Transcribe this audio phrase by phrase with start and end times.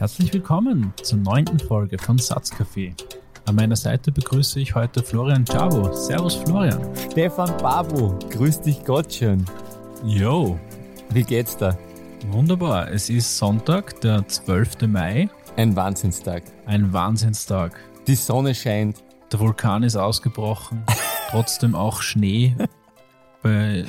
[0.00, 2.94] Herzlich willkommen zur neunten Folge von Satzcafé.
[3.44, 5.92] An meiner Seite begrüße ich heute Florian Czabo.
[5.92, 6.80] Servus Florian.
[7.10, 9.44] Stefan Babu, grüß dich Gottchen.
[10.02, 10.58] Yo.
[11.10, 11.76] Wie geht's da?
[12.30, 12.90] Wunderbar.
[12.90, 14.86] Es ist Sonntag, der 12.
[14.86, 15.28] Mai.
[15.58, 16.44] Ein Wahnsinnstag.
[16.64, 17.78] Ein Wahnsinnstag.
[18.06, 19.04] Die Sonne scheint.
[19.30, 20.82] Der Vulkan ist ausgebrochen.
[21.28, 22.56] Trotzdem auch Schnee
[23.42, 23.84] bei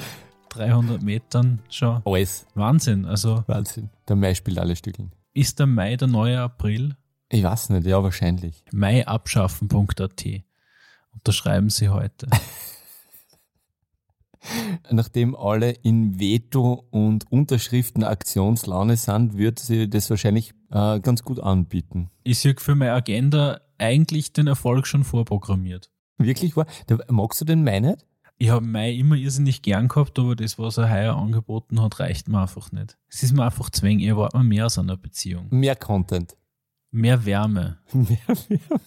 [0.49, 2.01] 300 Metern schon.
[2.03, 2.45] Alles.
[2.53, 3.05] Wahnsinn.
[3.05, 3.89] Also Wahnsinn.
[4.09, 5.13] Der Mai spielt alle Stückeln.
[5.33, 6.95] Ist der Mai der neue April?
[7.29, 8.63] Ich weiß nicht, ja, wahrscheinlich.
[8.71, 10.25] maiabschaffen.at.
[11.13, 12.27] Unterschreiben Sie heute.
[14.89, 22.09] Nachdem alle in Veto- und Unterschriften-Aktionslaune sind, wird sie das wahrscheinlich äh, ganz gut anbieten.
[22.23, 25.91] Ich sehe für meine Agenda eigentlich den Erfolg schon vorprogrammiert.
[26.17, 26.65] Wirklich wahr?
[27.09, 28.05] Magst du den Mai nicht?
[28.41, 32.27] Ich habe Mai immer irrsinnig gern gehabt, aber das, was er heuer angeboten hat, reicht
[32.27, 32.97] mir einfach nicht.
[33.07, 35.45] Es ist mir einfach zwäng, ich erwarte mir mehr aus einer Beziehung.
[35.51, 36.35] Mehr Content.
[36.89, 37.77] Mehr Wärme.
[37.93, 38.17] Mehr,
[38.49, 38.81] mehr.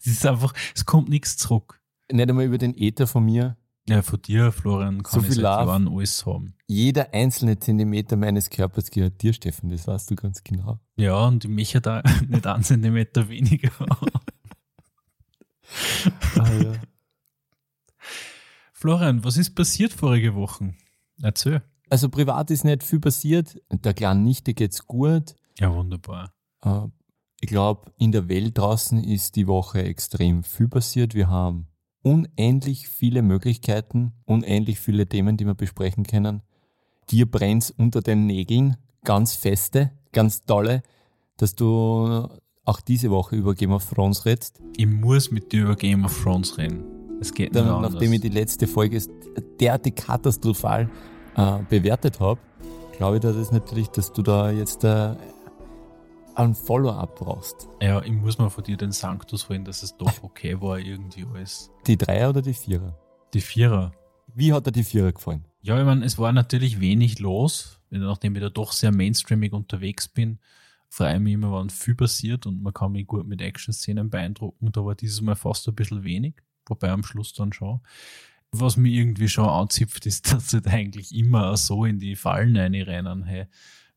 [0.00, 1.80] Es ist einfach, es kommt nichts zurück.
[2.10, 3.56] Nicht einmal über den Äther von mir.
[3.88, 5.44] Ja, von dir, Florian, kann So ich viel seit.
[5.44, 6.54] Jahren alles haben.
[6.66, 10.80] Jeder einzelne Zentimeter meines Körpers gehört dir, Stefan, das weißt du ganz genau.
[10.96, 13.70] Ja, und ich möchte da nicht einen Zentimeter weniger.
[16.36, 16.72] Ah, ja.
[18.80, 20.72] Florian, was ist passiert vorige Woche?
[21.20, 21.62] Erzähl.
[21.90, 23.60] Also privat ist nicht viel passiert.
[23.72, 25.34] Der kleinen Nichte geht's gut.
[25.58, 26.32] Ja, wunderbar.
[26.62, 26.86] Äh,
[27.40, 31.14] Ich glaube, in der Welt draußen ist die Woche extrem viel passiert.
[31.16, 31.66] Wir haben
[32.02, 36.42] unendlich viele Möglichkeiten, unendlich viele Themen, die wir besprechen können.
[37.10, 40.82] Dir brennt's unter den Nägeln, ganz feste, ganz tolle,
[41.36, 42.28] dass du
[42.64, 44.62] auch diese Woche über Game of Thrones redest.
[44.76, 46.97] Ich muss mit dir über Game of Thrones reden.
[47.20, 47.92] Es geht Dann, anders.
[47.92, 49.00] nachdem ich die letzte Folge
[49.60, 50.88] derartig katastrophal
[51.36, 52.40] äh, bewertet habe,
[52.96, 55.14] glaube ich da das natürlich, dass du da jetzt äh,
[56.34, 57.68] ein Follow-up brauchst.
[57.82, 61.26] Ja, ich muss mal von dir den Sanctus holen, dass es doch okay war, irgendwie
[61.32, 61.70] alles.
[61.86, 62.96] Die Dreier oder die Vierer?
[63.34, 63.92] Die Vierer.
[64.34, 65.44] Wie hat dir die Vierer gefallen?
[65.62, 70.06] Ja, ich meine, es war natürlich wenig los, nachdem ich da doch sehr mainstreamig unterwegs
[70.06, 70.38] bin.
[70.88, 74.70] Freue ich mich immer, wenn viel passiert und man kann mich gut mit Action-Szenen beeindrucken.
[74.72, 76.34] Da war dieses Mal fast ein bisschen wenig,
[76.70, 77.80] wobei am Schluss dann schon.
[78.50, 82.56] Was mich irgendwie schon anzipft, ist, dass sie da eigentlich immer so in die Fallen
[82.56, 83.46] reinrennen, hey.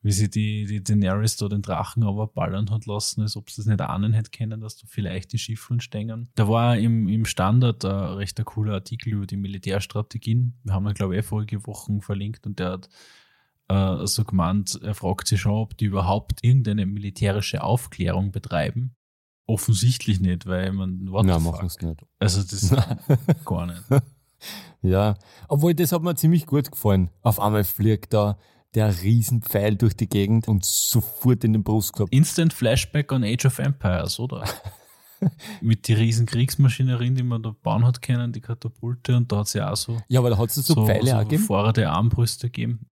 [0.03, 3.61] Wie sie die, die Daenerys da den Drachen aber ballern hat lassen, als ob sie
[3.61, 6.29] es nicht ahnen hätte können, dass da vielleicht die Schiffeln stängen.
[6.33, 10.59] Da war im, im Standard ein recht ein cooler Artikel über die Militärstrategien.
[10.63, 12.89] Wir haben da, glaube ich, eh vorige Wochen verlinkt und der hat
[13.71, 18.95] äh, so gemeint, er fragt sich schon, ob die überhaupt irgendeine militärische Aufklärung betreiben.
[19.47, 22.06] Offensichtlich nicht, weil man, what Nein, machen es nicht.
[22.19, 22.69] Also das
[23.46, 23.81] gar nicht.
[24.81, 25.16] Ja,
[25.47, 27.12] obwohl das hat mir ziemlich gut gefallen.
[27.22, 28.40] Auf einmal fliegt da
[28.74, 32.09] der Riesenpfeil durch die Gegend und sofort in den Brustkorb.
[32.12, 34.44] Instant Flashback an Age of Empires, oder?
[35.62, 39.47] Mit die riesen Kriegsmaschinerien, die man da bauen hat können, die Katapulte, und da hat
[39.47, 41.44] es ja auch so, Ja, aber da hat es so, Pfeile auch gegeben.
[41.44, 42.88] vorrade Armbrüste gegeben.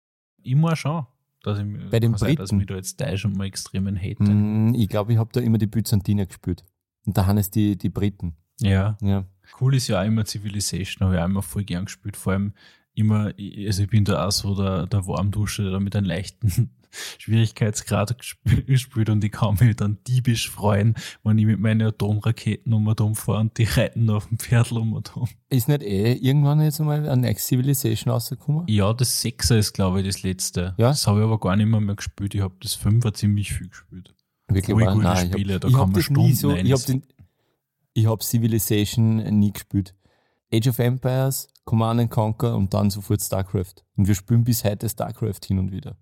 [0.44, 1.06] Muss schon.
[1.46, 2.56] Dass ich, Bei den sein, dass ich Briten?
[2.58, 4.22] mich da jetzt täusche und mal extremen hate.
[4.22, 6.64] Mm, Ich glaube, ich habe da immer die Byzantiner gespielt.
[7.06, 8.34] Und da haben es die, die Briten.
[8.60, 8.98] Ja.
[9.00, 9.24] Ja.
[9.60, 12.16] Cool ist ja auch immer Civilization, habe ich auch immer voll gern gespielt.
[12.16, 12.52] Vor allem
[12.94, 13.32] immer,
[13.66, 16.70] also ich bin da auch so der, der Warmdusche, der mit einem leichten
[17.18, 22.72] Schwierigkeitsgrad gesp- gespielt und ich kann mich dann diebisch freuen, wenn ich mit meinen Atomraketen
[22.72, 25.28] um und um fahre und die reiten auf dem Pferdl um und um.
[25.48, 28.66] Ist nicht eh irgendwann jetzt einmal ein Next Civilization rausgekommen?
[28.68, 30.74] Ja, das Sechser ist, glaube ich, das letzte.
[30.78, 30.88] Ja?
[30.88, 32.34] Das habe ich aber gar nicht mehr, mehr gespielt.
[32.34, 34.14] Ich habe das Fünfer ziemlich viel gespielt.
[34.48, 37.02] Wirklich gute Nein, Spiele, ich da habe kann hab man nie so, Stunden ich habe
[37.94, 39.94] ich habe Civilization nie gespielt.
[40.52, 43.84] Age of Empires, Command and Conquer und dann sofort StarCraft.
[43.96, 45.96] Und wir spielen bis heute StarCraft hin und wieder.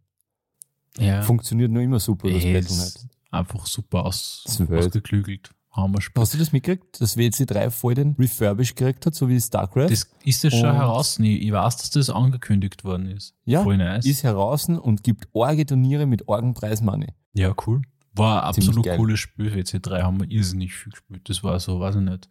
[0.99, 3.09] Ja, Funktioniert nur immer super, das Ey, Battle.net.
[3.31, 5.51] einfach super aus, ausgeklügelt.
[5.77, 9.89] Hast du das mitgekriegt, dass WC3 voll den Refurbish gekriegt hat, so wie StarCraft?
[9.91, 11.19] Das ist das schon heraus.
[11.19, 13.35] Ich, ich weiß, dass das angekündigt worden ist.
[13.45, 14.07] ja, Voll nice.
[14.07, 17.09] ist heraus und gibt orge Turniere mit Orgenpreis Money.
[17.33, 17.83] ja, cool.
[18.17, 18.97] War ein Ziemlich absolut geil.
[18.97, 19.53] cooles Spiel.
[19.53, 21.29] WC3 haben wir irrsinnig viel gespielt.
[21.29, 22.29] Das war so, weiß ich nicht,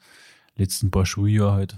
[0.56, 1.76] letzten paar Schuljahre halt.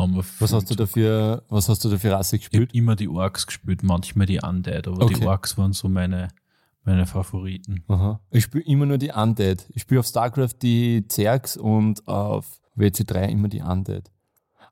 [0.00, 2.74] Haben wir Was hast du dafür, was hast du da für Rasse Ich habe gespielt?
[2.74, 5.26] immer die Orks gespielt, manchmal die Undead, aber die Okay.
[5.26, 6.28] Orks waren so meine,
[6.84, 7.84] meine Favoriten.
[7.88, 8.20] Aha.
[8.30, 9.66] Ich spiele immer nur die Undead.
[9.74, 14.10] Ich spiele auf StarCraft die Zergs und auf WC3 immer die Undead.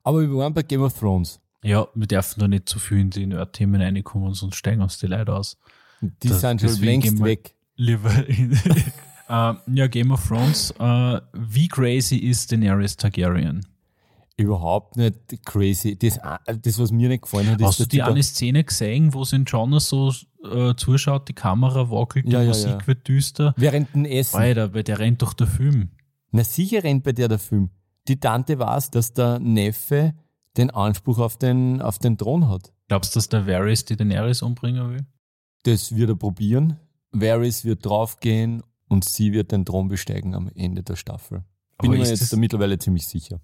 [0.03, 1.39] Aber wir waren bei Game of Thrones.
[1.63, 5.07] Ja, wir dürfen da nicht zu viel in die Nerd-Themen reinkommen, sonst steigen uns die
[5.07, 5.57] Leute aus.
[6.01, 7.53] Die Das- sind schon längst weg.
[7.75, 8.57] Lieber in,
[9.31, 10.71] Ähm, ja, Game of Thrones.
[10.79, 13.63] Äh, wie crazy ist Daenerys Targaryen?
[14.39, 15.15] Überhaupt nicht
[15.45, 15.97] crazy.
[15.97, 16.19] Das,
[16.61, 19.43] das was mir nicht gefallen hat, ist, Hast du die eine Szene gesehen, wo in
[19.45, 20.13] Jonas so
[20.43, 22.87] äh, zuschaut, die Kamera wackelt, Ja, die ja, Musik ja.
[22.87, 23.53] wird düster.
[23.57, 24.37] Während dem Essen.
[24.37, 25.89] Alter, bei der rennt doch der Film.
[26.31, 27.69] Na sicher rennt bei der der Film.
[28.07, 30.13] Die Tante weiß, dass der Neffe
[30.57, 32.71] den Anspruch auf den, auf den Thron hat.
[32.87, 35.05] Glaubst du, dass der Varys die Daenerys umbringen will?
[35.63, 36.77] Das wird er probieren.
[37.11, 41.43] Varys wird draufgehen und sie wird den Thron besteigen am Ende der Staffel.
[41.81, 43.39] Bin Aber mir jetzt das- da mittlerweile ziemlich sicher.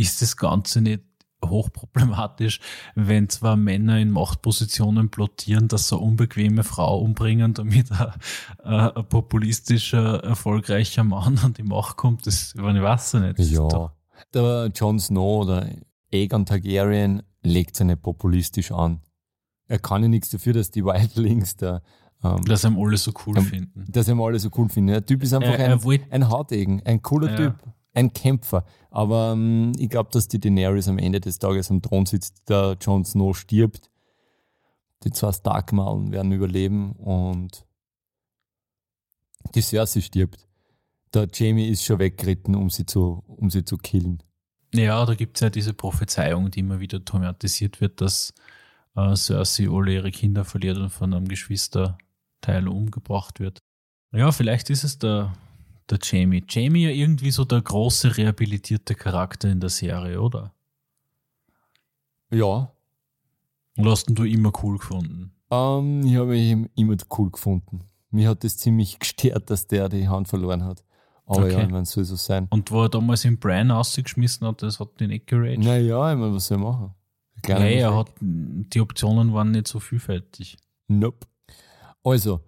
[0.00, 1.02] Ist das Ganze nicht
[1.44, 2.60] hochproblematisch,
[2.94, 8.12] wenn zwei Männer in Machtpositionen blottieren, dass sie eine unbequeme Frau umbringen, damit ein,
[8.64, 12.26] äh, ein populistischer, erfolgreicher Mann an die Macht kommt?
[12.26, 13.38] Das, ich weiß ja nicht.
[13.38, 13.92] Ja.
[14.34, 15.66] Der Jon Snow oder
[16.12, 19.00] Aegon Targaryen legt sich nicht populistisch an.
[19.66, 21.80] Er kann ja nichts dafür, dass die Wildlings da,
[22.22, 23.84] ähm, Dass ihm alle so cool Ähm, finden.
[23.88, 24.88] dass er alle so cool finden.
[24.88, 27.36] Der Typ ist einfach Er- ein, ein Hautegen, ein cooler Ja.
[27.36, 27.54] Typ,
[27.94, 28.64] ein Kämpfer.
[28.90, 32.76] Aber ähm, ich glaube, dass die Daenerys am Ende des Tages am Thron sitzt, der
[32.80, 33.90] Jon Snow stirbt.
[35.04, 37.64] Die zwei Starkmalen werden überleben und
[39.54, 40.46] die Cersei stirbt.
[41.14, 44.22] Der Jamie ist schon weggeritten, um sie zu, um sie zu killen.
[44.72, 48.32] Ja, da gibt es ja diese Prophezeiung, die immer wieder thematisiert wird, dass
[48.94, 53.58] äh, Cersei alle ihre Kinder verliert und von einem Geschwisterteil umgebracht wird.
[54.12, 55.32] Ja, vielleicht ist es der,
[55.90, 56.44] der Jamie.
[56.48, 60.52] Jamie ja irgendwie so der große rehabilitierte Charakter in der Serie, oder?
[62.32, 62.70] Ja,
[63.76, 65.32] Und hast ihn du immer cool gefunden?
[65.50, 67.80] ähm, ich habe ihn immer cool gefunden.
[68.10, 70.84] Mir hat das ziemlich gestört, dass der die Hand verloren hat.
[71.26, 71.52] Aber Okay.
[71.52, 72.46] ja, ich meine, soll so sein.
[72.50, 75.60] Und wo er damals den Brian rausgeschmissen hat, das hat ihn nicht geraged.
[75.64, 76.94] Naja, ich meine, was soll ich machen?
[77.42, 80.58] Muss er hat, die Optionen waren nicht so vielfältig.
[80.88, 81.26] Nope.
[82.04, 82.40] Also,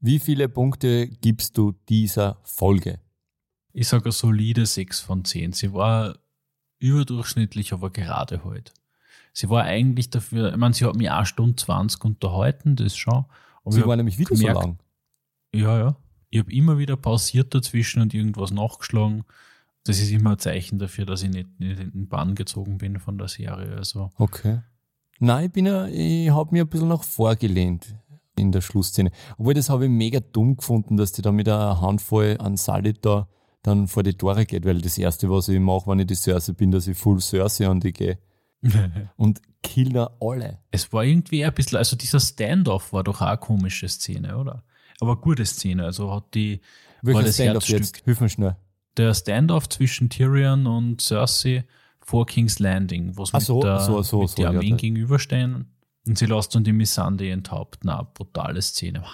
[0.00, 3.00] wie viele Punkte gibst du dieser Folge?
[3.72, 5.52] Ich sage eine solide 6 von 10.
[5.52, 6.16] Sie war
[6.78, 8.72] überdurchschnittlich, aber gerade halt.
[9.32, 13.26] Sie war eigentlich dafür, ich meine, sie hat mich auch Stunde 20 unterhalten, das schon.
[13.64, 14.78] Aber Sie war nämlich wieder gemerkt- so lang.
[15.54, 15.96] Ja, ja.
[16.30, 19.24] Ich habe immer wieder pausiert dazwischen und irgendwas nachgeschlagen.
[19.84, 22.98] Das ist immer ein Zeichen dafür, dass ich nicht, nicht in den Bann gezogen bin
[22.98, 23.76] von der Serie.
[23.76, 24.60] Also, Okay.
[25.18, 27.94] Nein, ich bin ja, ich habe mir ein bisschen nach vorgelehnt
[28.40, 29.10] in der Schlussszene.
[29.38, 33.04] Obwohl, das habe ich mega dumm gefunden, dass die da mit einer Handvoll an Salit
[33.04, 33.28] da
[33.62, 36.54] dann vor die Tore geht, weil das Erste, was ich mache, wenn ich die Cersei
[36.54, 38.18] bin, dass ich full Cersei an die gehe
[39.16, 40.58] und kill da alle.
[40.70, 44.64] es war irgendwie ein bisschen, also dieser Standoff war doch auch eine komische Szene, oder?
[45.00, 45.84] Aber eine gute Szene.
[45.84, 46.60] Also hat die,
[47.02, 47.78] Stand-up Herzstück.
[47.78, 48.04] jetzt?
[48.04, 48.56] Hilf mir schnell.
[48.96, 51.64] der Standoff zwischen Tyrion und Cersei
[52.00, 55.66] vor King's Landing, wo sie so, mit, der, so, so, mit so, die ja, gegenüberstehen.
[56.06, 57.88] Und sie lässt dann die Missande enthaupten.
[57.90, 59.04] Eine brutale Szene.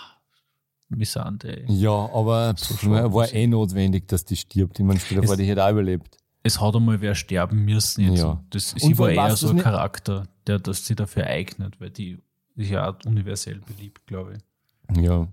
[0.88, 1.64] Missande.
[1.68, 4.78] Ja, aber So war eh notwendig, dass die stirbt.
[4.78, 6.16] Ich meine, Es- vor, die hätte auch überlebt.
[6.44, 8.02] Es hat einmal wer sterben müssen.
[8.08, 8.18] Jetzt.
[8.20, 8.26] Ja.
[8.30, 11.80] Und Das, Und sie vor war eher so ein Charakter, der das sie dafür eignet,
[11.80, 12.22] weil die
[12.54, 15.02] ist ja auch universell beliebt, glaube ich.
[15.02, 15.26] Ja.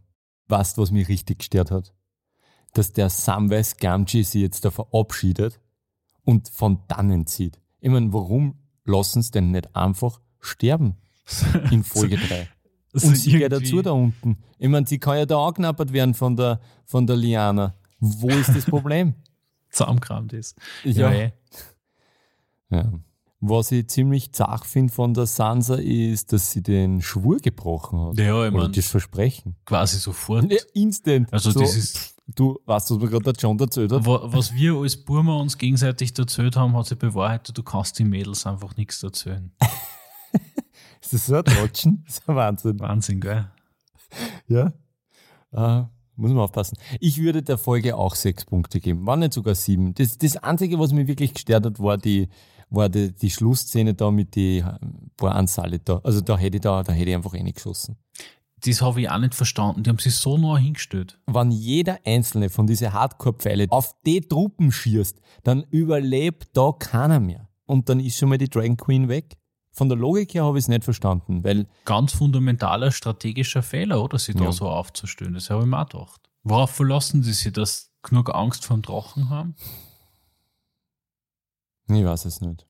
[0.48, 1.94] Weißt du, was mich richtig gestört hat?
[2.74, 5.60] Dass der Samwise Gamgee sie jetzt da verabschiedet
[6.24, 7.60] und von dannen zieht.
[7.80, 10.96] Ich meine, warum lassen sie denn nicht einfach sterben
[11.72, 12.48] in Folge 3?
[12.94, 14.38] Also Und sie geht irgendwie- dazu da unten.
[14.60, 17.76] Ich meine, sie kann ja da angeknappert werden von der, von der Liana.
[18.00, 19.16] Wo ist das Problem?
[19.72, 20.56] zusammengekramt ist.
[20.84, 21.12] Ja.
[21.12, 21.32] Ja.
[23.46, 28.18] Was ich ziemlich zach finde von der Sansa ist, dass sie den Schwur gebrochen hat.
[28.20, 29.56] Ja, ich Oder meine, das Versprechen.
[29.66, 30.50] quasi sofort.
[30.52, 31.32] Ja, instant.
[31.34, 34.06] Also so, das ist, Du, weißt du, was mir gerade der John erzählt hat?
[34.06, 38.08] wa- was wir als Burma uns gegenseitig erzählt haben, hat sich bewahrheitet, du kannst den
[38.08, 39.52] Mädels einfach nichts erzählen.
[41.04, 42.04] Ist das so ein Trotschen?
[42.08, 42.80] Das ist ein Wahnsinn.
[42.80, 43.52] Wahnsinn, gell?
[44.48, 44.74] Ja.
[45.52, 46.78] Äh, muss man aufpassen.
[47.00, 49.94] Ich würde der Folge auch sechs Punkte geben, war nicht sogar sieben.
[49.96, 52.30] Das, das Einzige, was mich wirklich gestört hat, war die,
[52.70, 54.64] war die, die Schlussszene da mit die
[55.18, 56.00] paar Anzahl da.
[56.04, 57.98] Also da hätte ich da, da hätte ich einfach eh nicht geschossen.
[58.66, 59.84] Das habe ich auch nicht verstanden.
[59.84, 61.20] Die haben sich so nah hingestellt.
[61.26, 67.50] Wenn jeder einzelne von diesen Hardcore-Pfeile auf die Truppen schießt, dann überlebt da keiner mehr.
[67.66, 69.36] Und dann ist schon mal die Dragon Queen weg.
[69.76, 74.20] Von der Logik her habe ich es nicht verstanden, weil Ganz fundamentaler strategischer Fehler, oder?
[74.20, 74.52] Sie da Ja.
[74.52, 75.34] so aufzustellen.
[75.34, 76.30] Das habe ich mir auch gedacht.
[76.44, 79.56] Worauf verlassen sie sich, dass sie genug Angst vor dem Drachen haben?
[81.88, 82.68] Ich weiß es nicht.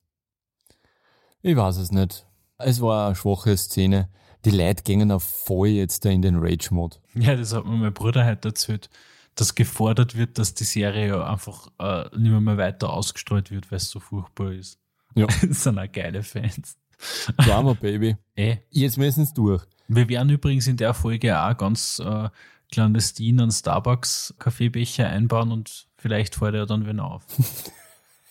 [1.42, 2.26] Ich weiß es nicht.
[2.58, 4.08] Es war eine schwache Szene.
[4.44, 6.96] Die Leute gingen auf voll jetzt da in den Rage-Mode.
[7.14, 8.88] Ja, das hat mir mein Bruder heute erzählt,
[9.34, 13.70] dass gefordert wird, dass die Serie ja einfach äh, nicht mehr, mehr weiter ausgestrahlt wird,
[13.70, 14.78] weil es so furchtbar ist.
[15.14, 15.26] Ja.
[15.42, 16.76] das sind auch geile Fans.
[17.38, 18.16] Drama, Baby.
[18.34, 19.62] Ey, Jetzt müssen sie durch.
[19.88, 22.28] wir werden übrigens in der Folge auch ganz äh,
[22.72, 27.24] clandestin einen Starbucks-Kaffeebecher einbauen und vielleicht fällt er dann wieder auf.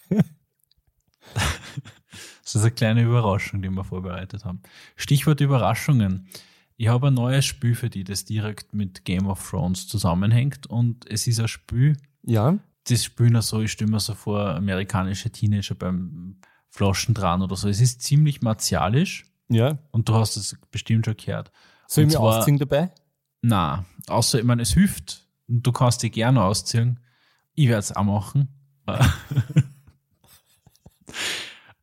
[1.33, 4.61] das ist eine kleine Überraschung, die wir vorbereitet haben.
[4.95, 6.27] Stichwort Überraschungen.
[6.75, 10.67] Ich habe ein neues Spiel für die, das direkt mit Game of Thrones zusammenhängt.
[10.67, 12.57] Und es ist ein Spiel, Ja.
[12.85, 16.37] das spielen so, ich stelle mir so vor, amerikanische Teenager beim
[16.75, 17.69] Flaschen dran oder so.
[17.69, 19.77] Es ist ziemlich martialisch Ja.
[19.91, 21.51] und du hast es bestimmt schon gehört.
[21.87, 22.91] Soll ich mir zwar- ausziehen dabei?
[23.43, 26.99] Na, außer, ich meine, es hilft und du kannst dich gerne ausziehen.
[27.53, 28.47] Ich werde es auch machen.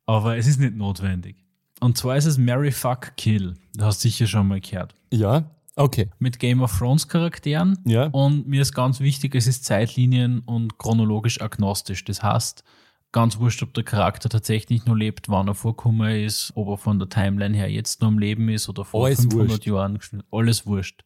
[0.05, 1.37] Aber es ist nicht notwendig.
[1.79, 3.55] Und zwar ist es Mary Fuck Kill.
[3.75, 4.95] Du hast sicher schon mal gehört.
[5.11, 5.49] Ja.
[5.77, 6.09] Okay.
[6.19, 7.79] Mit Game of Thrones Charakteren.
[7.85, 8.07] Ja.
[8.07, 12.03] Und mir ist ganz wichtig, es ist Zeitlinien und chronologisch agnostisch.
[12.03, 12.63] Das heißt,
[13.11, 16.99] ganz wurscht, ob der Charakter tatsächlich nur lebt, wann er vorkommen ist, ob er von
[16.99, 19.65] der Timeline her jetzt noch am Leben ist oder vor Alles 500 wurscht.
[19.65, 19.97] Jahren.
[19.97, 20.27] geschnitten.
[20.31, 21.03] Alles wurscht.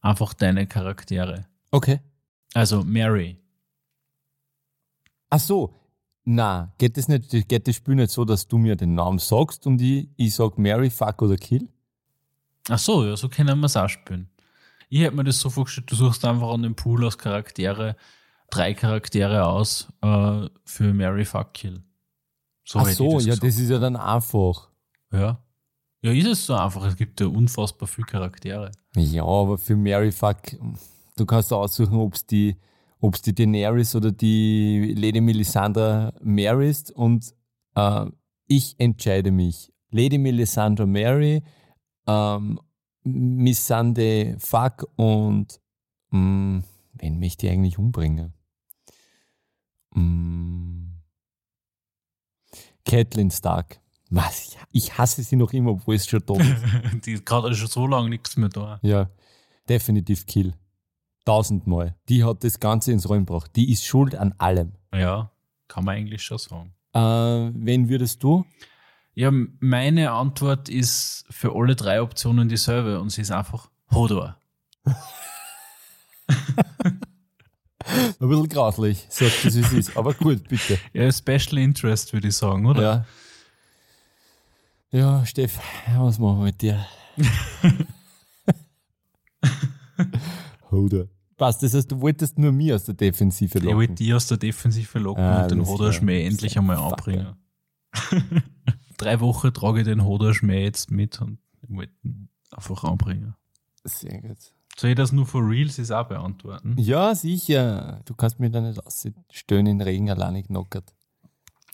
[0.00, 1.46] Einfach deine Charaktere.
[1.70, 2.00] Okay.
[2.54, 3.38] Also Mary.
[5.30, 5.74] Ach so.
[6.24, 9.66] Na, geht das nicht, geht das Spiel nicht so, dass du mir den Namen sagst
[9.66, 11.68] und ich, ich sag Mary, fuck oder kill?
[12.68, 14.28] Ach so, ja, so können wir es auch spielen.
[14.90, 17.96] Ich hätte mir das so vorgestellt, du suchst einfach an dem Pool aus Charaktere,
[18.50, 21.82] drei Charaktere aus äh, für Mary Fuck Kill.
[22.64, 23.44] So Ach so, ich ja, gesagt.
[23.44, 24.68] das ist ja dann einfach.
[25.12, 25.42] Ja.
[26.02, 26.84] Ja, ist es so einfach.
[26.86, 28.70] Es gibt ja unfassbar viele Charaktere.
[28.94, 30.36] Ja, aber für Mary, fuck,
[31.16, 32.56] du kannst aussuchen, ob es die,
[33.00, 37.34] ob's die Daenerys oder die Lady Melisandre Mary ist und
[37.74, 38.06] äh,
[38.46, 39.72] ich entscheide mich.
[39.90, 41.42] Lady Melisandre Mary,
[42.06, 42.60] ähm,
[43.02, 45.60] Missande Fuck und
[46.10, 46.62] mh,
[46.94, 48.34] wen möchte ich eigentlich umbringen?
[49.98, 50.98] Mh,
[52.84, 53.80] Catelyn Stark.
[54.10, 54.56] Was?
[54.72, 56.62] Ich hasse sie noch immer, obwohl es schon tot ist.
[57.04, 58.78] Die ist gerade schon so lange nichts mehr da.
[58.82, 59.10] Ja,
[59.68, 60.54] definitiv Kill.
[61.26, 61.94] Tausendmal.
[62.08, 63.50] Die hat das Ganze ins Rollen gebracht.
[63.54, 64.72] Die ist schuld an allem.
[64.94, 65.30] Ja,
[65.68, 66.72] kann man eigentlich schon sagen.
[66.94, 68.46] Äh, wen würdest du?
[69.14, 74.38] Ja, meine Antwort ist für alle drei Optionen dieselbe und sie ist einfach Hodor.
[78.20, 79.96] Ein bisschen grauslich, sagt es, wie es ist.
[79.96, 80.78] Aber gut, bitte.
[80.92, 82.82] Ja, Special Interest würde ich sagen, oder?
[82.82, 83.04] Ja.
[84.90, 85.58] Ja, Steff,
[85.96, 86.86] was machen wir mit dir?
[90.70, 91.08] Hodor.
[91.36, 93.94] Passt, das heißt, du wolltest nur mir aus der Defensive Ich wollte locken.
[93.94, 95.92] die aus der Defensive locken Ah, und den alles Hodor klar.
[96.00, 97.36] Schmäh endlich einmal anbringen.
[98.96, 103.34] Drei Wochen trage ich den Hodor Schmäh jetzt mit und wollte ihn einfach anbringen.
[103.84, 104.38] Sehr gut.
[104.78, 106.76] Soll ich das nur for Reals ist auch beantworten?
[106.78, 108.00] Ja, sicher.
[108.04, 110.94] Du kannst mir da nicht ausstellen in Regen alleine knockert.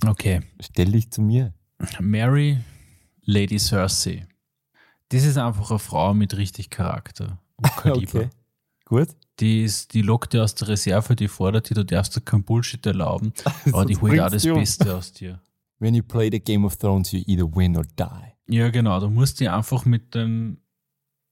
[0.06, 0.40] Okay.
[0.60, 1.52] Stell dich zu mir.
[2.00, 2.60] Mary,
[3.22, 4.26] Lady Cersei.
[5.10, 8.20] Das ist einfach eine Frau mit richtig Charakter und Kaliber.
[8.20, 8.30] Okay.
[8.86, 9.08] Gut.
[9.40, 12.44] Die, ist, die lockt dir aus der Reserve, die fordert dir, du darfst dir kein
[12.44, 13.32] Bullshit erlauben,
[13.66, 14.58] aber die holt auch das dich um.
[14.58, 15.40] Beste aus dir.
[15.78, 18.54] When you play the Game of Thrones, you either win or die.
[18.54, 20.58] Ja, genau, du musst die einfach mit dem,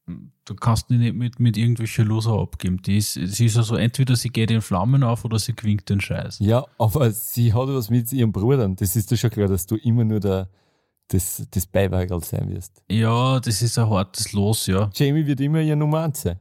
[0.06, 2.82] du kannst die nicht mit, mit irgendwelchen Loser abgeben.
[2.82, 6.00] Die ist, sie ist also entweder sie geht in Flammen auf oder sie gewinnt den
[6.00, 6.38] Scheiß.
[6.40, 8.76] Ja, aber sie hat was mit ihren Brüdern.
[8.76, 10.48] Das ist dir schon klar, dass du immer nur der,
[11.08, 12.82] das, das Beiwagerl sein wirst.
[12.90, 14.90] Ja, das ist ein hartes Los, ja.
[14.94, 16.38] Jamie wird immer ihr Nummer 1 sein.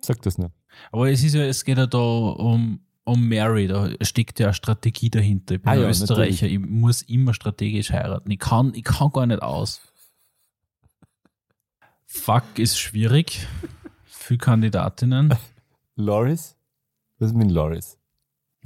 [0.00, 0.52] Sag das nur.
[0.92, 4.54] Aber es ist ja, es geht ja da um, um Mary, da steckt ja eine
[4.54, 5.56] Strategie dahinter.
[5.56, 8.30] Ich bin Ah ja, Österreicher, ich muss immer strategisch heiraten.
[8.30, 9.80] Ich kann, ich kann gar nicht aus.
[12.10, 13.46] Fuck ist schwierig.
[14.06, 15.34] Für Kandidatinnen.
[15.94, 16.56] Loris?
[17.18, 17.98] Was ist mit Loris?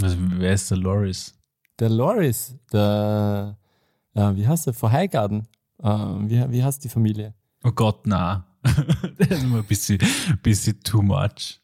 [0.00, 1.34] Also, wer ist der Loris?
[1.78, 3.58] Der Loris, der,
[4.14, 4.74] äh, wie heißt der?
[4.74, 5.48] Von Highgarden.
[5.82, 7.34] Äh, wie, wie heißt die Familie?
[7.64, 8.46] Oh Gott, na.
[9.18, 9.98] das ist immer ein bisschen,
[10.42, 11.60] bisschen too much.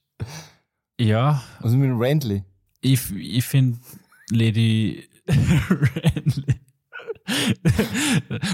[1.00, 2.42] Ja, Was ist mit Randley?
[2.80, 3.78] ich, ich finde
[4.30, 6.61] Lady Randley.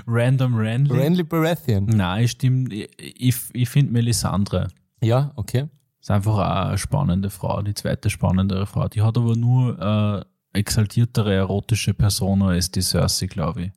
[0.07, 1.03] Random Randley.
[1.03, 1.87] Randley Baratheon.
[1.87, 2.73] Nein, ich stimme.
[2.73, 4.69] Ich, ich, finde Melisandre
[5.03, 5.69] Ja, okay.
[6.01, 8.89] ist einfach eine spannende Frau, die zweite spannendere Frau.
[8.89, 9.79] Die hat aber nur
[10.53, 13.73] äh, exaltiertere erotische Person als die Cersei, glaube ich.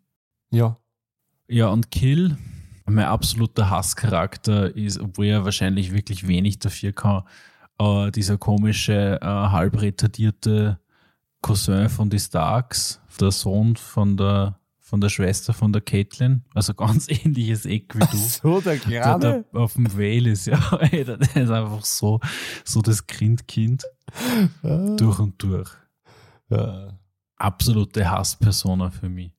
[0.52, 0.78] Ja.
[1.50, 2.38] Ja, und Kill,
[2.86, 7.24] mein absoluter Hasscharakter ist, obwohl er wahrscheinlich wirklich wenig dafür kann,
[7.80, 10.80] äh, dieser komische, äh, halb retardierte
[11.42, 16.74] Cousin von die Starks, der Sohn von der, von der Schwester von der Caitlin, also
[16.74, 18.16] ganz ähnliches Eck wie du.
[18.16, 19.46] So, der Der, Grabe.
[19.52, 22.22] der auf dem Vale ist, ja, ey, der der ist einfach so,
[22.64, 23.84] so das Grindkind
[24.64, 25.70] durch und durch.
[26.50, 26.98] Ja.
[27.36, 29.34] Absolute Hasspersona für mich.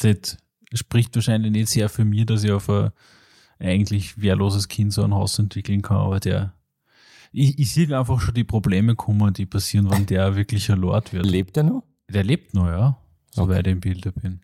[0.00, 0.38] Das
[0.72, 2.92] spricht wahrscheinlich nicht sehr für mich, dass ich auf ein
[3.58, 6.54] eigentlich wehrloses Kind so ein Haus entwickeln kann, aber der,
[7.30, 11.12] ich, ich sehe einfach schon die Probleme kommen, die passieren, wenn der wirklich ein Lord
[11.12, 11.26] wird.
[11.26, 11.82] Lebt er noch?
[12.08, 13.01] Der lebt noch, ja,
[13.32, 13.68] soweit Okay.
[13.70, 14.40] ich im Bilde bin.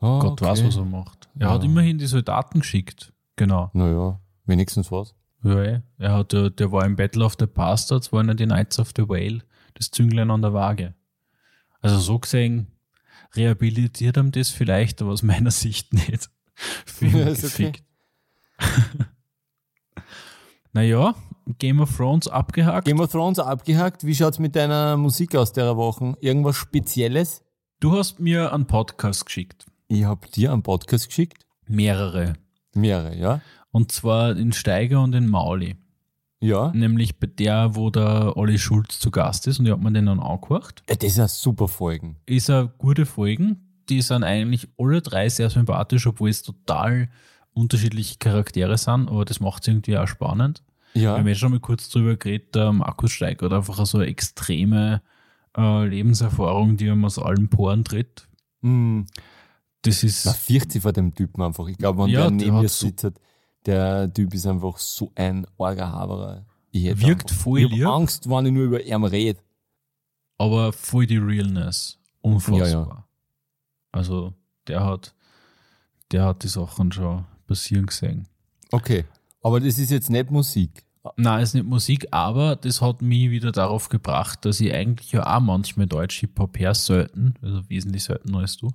[0.00, 1.28] Oh, Gott weiß, was er macht.
[1.38, 1.68] Er hat Ja.
[1.68, 3.12] immerhin die Soldaten geschickt.
[3.36, 3.70] genau.
[3.72, 5.14] Naja, wenigstens was.
[5.44, 5.80] Ja, eh.
[5.98, 8.92] er hat, äh, der war im Battle of the Bastards, waren ja die Knights of
[8.96, 9.40] the Whale,
[9.74, 10.94] das Zünglein an der Waage.
[11.80, 12.68] Also so gesehen,
[13.34, 16.30] rehabilitiert ihm das vielleicht, aber aus meiner Sicht nicht.
[17.00, 17.72] Ihn Ja, ist okay.
[17.72, 17.84] gefickt.
[20.72, 21.14] naja,
[21.58, 22.86] Game of Thrones abgehakt.
[22.86, 24.04] Game of Thrones abgehakt.
[24.04, 26.14] Wie schaut's mit deiner Musik aus der Woche?
[26.20, 27.42] Irgendwas Spezielles?
[27.82, 29.66] Du hast mir einen Podcast geschickt.
[29.88, 31.44] Ich hab dir einen Podcast geschickt.
[31.66, 32.34] Mehrere.
[32.76, 33.40] Mehrere, ja?
[33.72, 35.74] Und zwar in Steiger und in Mauli.
[36.38, 36.70] Ja.
[36.72, 40.06] Nämlich bei der, wo der Olli Schulz zu Gast ist und ich hab mir den
[40.06, 40.84] dann angehört.
[40.86, 42.18] Äh, Das ist ja super Folgen.
[42.24, 43.82] Ist eine gute Folgen.
[43.88, 47.08] Die sind eigentlich alle drei sehr sympathisch, obwohl es total
[47.52, 50.62] unterschiedliche Charaktere sind, aber das macht es irgendwie auch spannend.
[50.94, 51.18] Wir Ja.
[51.18, 55.02] haben ja schon mal kurz drüber geredet, der Markus Steiger hat einfach so eine extreme
[55.56, 58.28] äh, Lebenserfahrung, die ihm aus allen Poren tritt.
[58.62, 59.06] Hm.
[59.82, 61.66] Das ist, Man fürchtet sich vor dem Typen einfach.
[61.68, 63.12] Ich glaube, wenn Ja, der neben hat mir so- sitzt,
[63.66, 66.46] der Typ ist einfach so ein arger Haberer.
[66.70, 67.94] Ich Wirkt einfach, voll ich hab.
[67.94, 69.40] Angst, wenn ich nur über ihn rede.
[70.38, 71.98] aber voll die Realness.
[72.20, 72.58] Unfassbar.
[72.68, 73.04] Ja, ja.
[73.92, 74.32] Also
[74.68, 75.14] der hat,
[76.12, 78.26] der hat die Sachen schon passieren gesehen.
[78.70, 79.04] Okay.
[79.42, 80.84] Aber das ist jetzt nicht Musik.
[81.16, 85.26] Nein, ist nicht Musik, aber das hat mich wieder darauf gebracht, dass ich eigentlich ja
[85.36, 88.70] auch manchmal Deutsch Hip-Hop her selten, also wesentlich seltener als du.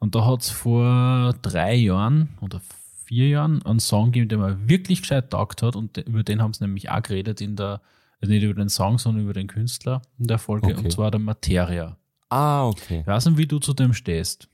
[0.00, 2.60] Und da hat es vor drei Jahren oder
[3.04, 6.52] vier Jahren einen Song gegeben, der mir wirklich gescheit taugt hat und über den haben
[6.52, 7.80] sie nämlich auch geredet in der,
[8.20, 10.76] also nicht über den Song, sondern über den Künstler in der Folge, Okay.
[10.84, 11.96] und zwar der Materia.
[12.28, 13.00] Ah, okay.
[13.02, 14.48] Ich weiß nicht, wie du zu dem stehst.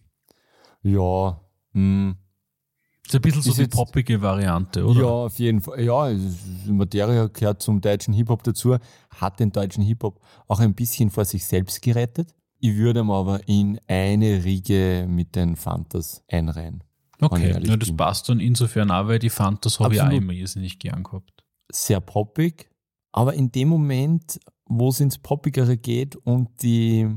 [0.83, 1.41] Ja.
[3.07, 5.01] Ist ein bisschen so die poppige Variante, oder?
[5.01, 5.83] Ja, auf jeden Fall.
[5.83, 6.11] Ja,
[6.67, 8.77] Materia gehört zum deutschen Hip-Hop dazu,
[9.11, 12.35] hat den deutschen Hip-Hop auch ein bisschen vor sich selbst gerettet.
[12.61, 16.83] Ich würde ihm aber in eine Riege mit den Fantas einreihen.
[17.21, 20.79] Okay, ja, das passt dann insofern auch, weil die Fantas habe ich auch immer irrsinnig
[20.79, 21.45] gern gehabt.
[21.71, 22.71] Sehr poppig,
[23.13, 27.09] aber in dem Moment, wo es ins Poppigere geht und die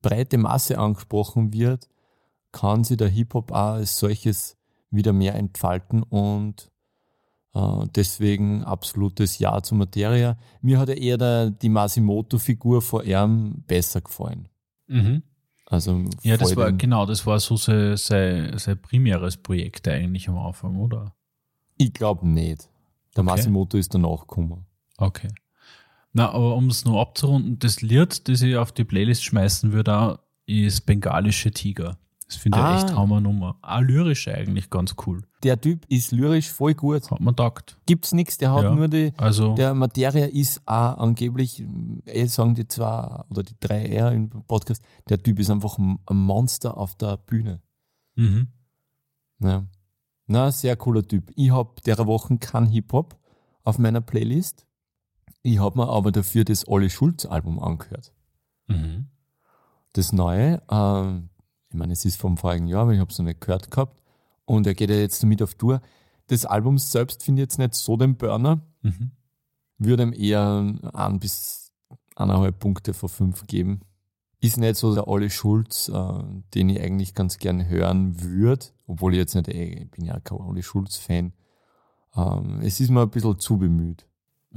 [0.00, 1.88] breite Masse angesprochen wird,
[2.52, 4.57] kann sich der Hip-Hop auch als solches
[4.90, 6.70] wieder mehr entfalten und
[7.54, 10.38] äh, deswegen absolutes Ja zur Materia.
[10.60, 14.48] Mir hat ja eher der, die Masimoto-Figur vor ihm besser gefallen.
[15.66, 20.38] Also Ja, das war, genau, das war so sein, sein, sein primäres Projekt eigentlich am
[20.38, 21.14] Anfang, oder?
[21.76, 22.70] Ich glaube nicht.
[23.16, 23.32] Der Okay.
[23.32, 24.64] Masimoto ist danach gekommen.
[24.96, 25.28] Okay.
[26.12, 30.18] Na, aber um es noch abzurunden, das Lied, das ich auf die Playlist schmeißen würde,
[30.46, 31.98] ist Bengalische Tiger.
[32.28, 32.76] Das finde ich Ah.
[32.76, 33.56] echt Hammer Nummer.
[33.62, 35.22] Auch lyrisch eigentlich ganz cool.
[35.42, 37.10] Der Typ ist lyrisch voll gut.
[37.10, 37.78] Hat man taugt.
[37.86, 38.74] Gibt's nichts, der hat Ja.
[38.74, 41.64] nur die, Also, Der Materia ist auch angeblich,
[42.04, 45.98] eh sagen die zwei oder die drei R im Podcast, der Typ ist einfach ein
[46.10, 47.60] Monster auf der Bühne.
[48.14, 48.48] mhm.
[49.40, 49.64] Ja.
[50.26, 51.30] Na, sehr cooler Typ.
[51.36, 53.16] Ich habe der Woche kein Hip-Hop
[53.64, 54.66] auf meiner Playlist.
[55.42, 58.12] Ich habe mir aber dafür das Olli Schulz Album angehört.
[58.66, 59.06] Mhm.
[59.94, 61.27] Das neue, ähm,
[61.70, 64.02] ich meine, es ist vom vorigen Jahr, aber ich habe es noch nicht gehört gehabt.
[64.44, 65.82] Und er geht ja jetzt damit auf Tour.
[66.28, 68.60] Das Album selbst finde ich jetzt nicht so den Burner.
[68.82, 69.10] Mhm.
[69.78, 71.72] würde ihm eher ein bis
[72.16, 73.80] eineinhalb Punkte von fünf geben.
[74.40, 76.22] Ist nicht so der Olli Schulz, äh,
[76.54, 80.18] den ich eigentlich ganz gern hören würde, obwohl ich jetzt nicht, eh, ich bin ja
[80.20, 81.32] kein Olli Schulz-Fan.
[82.16, 84.06] Ähm, es ist mir ein bisschen zu bemüht.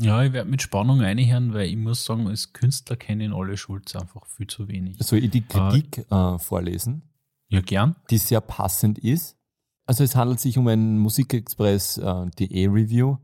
[0.01, 3.55] Ja, ich werde mit Spannung einhören, weil ich muss sagen, als Künstler kenne ich alle
[3.57, 4.97] Schulz einfach viel zu wenig.
[4.99, 7.03] Soll ich die Kritik äh, vorlesen,
[7.49, 7.95] Ja, gern.
[8.09, 9.37] die sehr passend ist?
[9.85, 13.17] Also es handelt sich um ein Musikexpress.de Review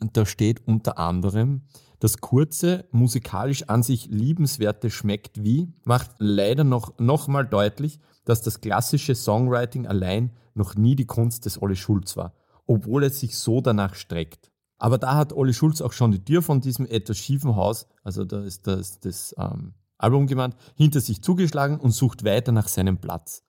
[0.00, 1.62] und da steht unter anderem,
[2.00, 8.42] das kurze, musikalisch an sich liebenswerte Schmeckt wie macht leider noch, noch mal deutlich, dass
[8.42, 12.34] das klassische Songwriting allein noch nie die Kunst des Olli Schulz war,
[12.66, 14.50] obwohl es sich so danach streckt.
[14.84, 18.26] Aber da hat Olli Schulz auch schon die Tür von diesem etwas schiefen Haus, also
[18.26, 22.98] da ist das, das ähm, Album gemeint, hinter sich zugeschlagen und sucht weiter nach seinem
[22.98, 23.44] Platz.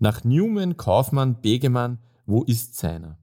[0.00, 3.20] Nach Newman, Kaufmann, Begemann, wo ist seiner?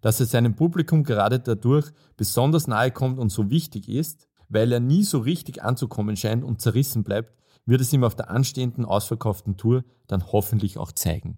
[0.00, 4.78] Dass er seinem Publikum gerade dadurch besonders nahe kommt und so wichtig ist, weil er
[4.78, 7.34] nie so richtig anzukommen scheint und zerrissen bleibt,
[7.66, 11.36] wird es ihm auf der anstehenden ausverkauften Tour dann hoffentlich auch zeigen.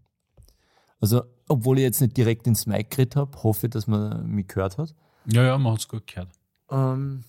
[1.00, 4.76] Also, obwohl ich jetzt nicht direkt ins Mic geredet habe, hoffe, dass man mich gehört
[4.76, 4.94] hat.
[5.26, 6.30] Ja, ja, man hat es gut gehört.
[6.70, 7.24] Ähm,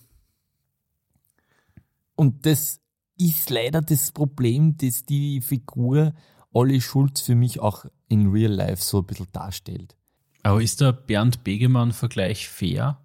[2.15, 2.79] und das
[3.17, 6.13] ist leider das Problem, dass die Figur
[6.51, 9.95] Olli Schulz für mich auch in Real Life so ein bisschen darstellt.
[10.43, 12.99] Aber ist der Bernd Begemann-Vergleich fair?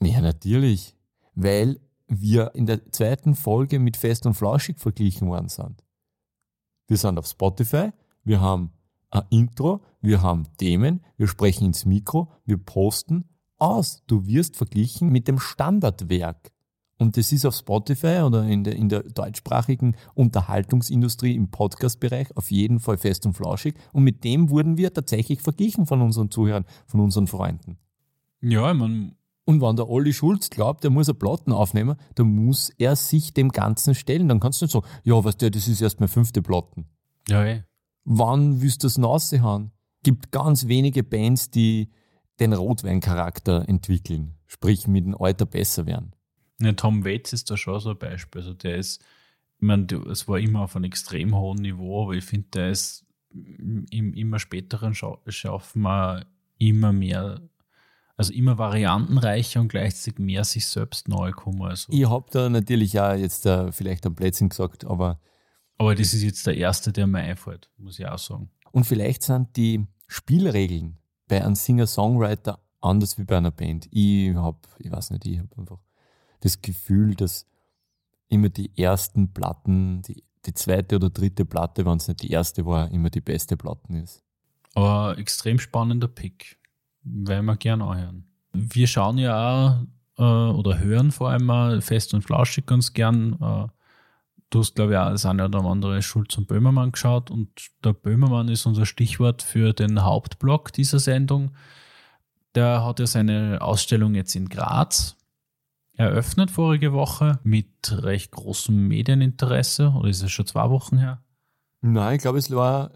[0.00, 0.96] Ja, natürlich.
[1.34, 5.82] Weil wir in der zweiten Folge mit Fest und Flauschig verglichen worden sind.
[6.86, 7.90] Wir sind auf Spotify,
[8.24, 8.72] wir haben
[9.10, 13.24] ein Intro, wir haben Themen, wir sprechen ins Mikro, wir posten
[13.58, 14.02] aus.
[14.06, 16.52] Du wirst verglichen mit dem Standardwerk.
[16.98, 22.50] Und das ist auf Spotify oder in der, in der deutschsprachigen Unterhaltungsindustrie im Podcast-Bereich auf
[22.50, 23.74] jeden Fall fest und flauschig.
[23.92, 27.78] Und mit dem wurden wir tatsächlich verglichen von unseren Zuhörern, von unseren Freunden.
[28.40, 32.32] Ja, ich mein, Und wenn der Olli Schulz glaubt, er muss eine Platten aufnehmen, dann
[32.32, 34.28] muss er sich dem Ganzen stellen.
[34.28, 36.86] Dann kannst du nicht sagen, ja, was der, das ist erst meine fünfte Platten.
[37.28, 37.64] ja, eh.
[38.04, 39.72] Wann willst du das raushauen?
[40.02, 41.88] Gibt ganz wenige Bands, die
[42.40, 46.14] den Rotweincharakter entwickeln, sprich mit dem Alter besser werden.
[46.60, 48.40] Ja, Tom Waits ist da schon so ein Beispiel.
[48.40, 49.02] Also der ist,
[49.58, 53.04] ich meine, es war immer auf einem extrem hohen Niveau, aber ich finde, der ist
[53.30, 56.20] im immer späteren Scha Schaffen auch
[56.58, 57.40] immer mehr,
[58.16, 61.62] also immer variantenreicher und gleichzeitig mehr sich selbst neu gekommen.
[61.62, 61.92] Also.
[61.92, 65.20] Ich hab da natürlich auch jetzt äh, vielleicht ein Plätzchen gesagt, aber
[65.78, 68.50] Aber das ist jetzt der erste, der mir einfällt, muss ich auch sagen.
[68.70, 73.88] und vielleicht sind die Spielregeln bei einem Singer-Songwriter anders wie bei einer Band.
[73.90, 75.78] Ich hab, ich weiß nicht, ich habe einfach
[76.40, 77.46] das Gefühl, dass
[78.28, 82.66] immer die ersten Platten, die, die zweite oder dritte Platte, wenn es nicht die erste
[82.66, 84.22] war, immer die beste Platten ist.
[84.74, 86.58] Aber extrem spannender Pick.
[87.02, 88.26] Werden wir gern anhören.
[88.52, 93.34] Wir schauen ja auch äh, oder hören vor allem auch fest und flauschig ganz gern.
[93.40, 93.68] Äh,
[94.54, 97.48] du hast, glaube ich, auch das eine oder andere Schulz und Böhmermann geschaut und
[97.84, 101.52] der Böhmermann ist unser Stichwort für den Hauptblock dieser Sendung.
[102.54, 105.16] Der hat ja seine Ausstellung jetzt in Graz
[105.96, 109.90] eröffnet vorige Woche mit recht großem Medieninteresse.
[109.90, 111.22] Oder ist es schon zwei Wochen her?
[111.80, 112.90] Nein, ich glaube, es war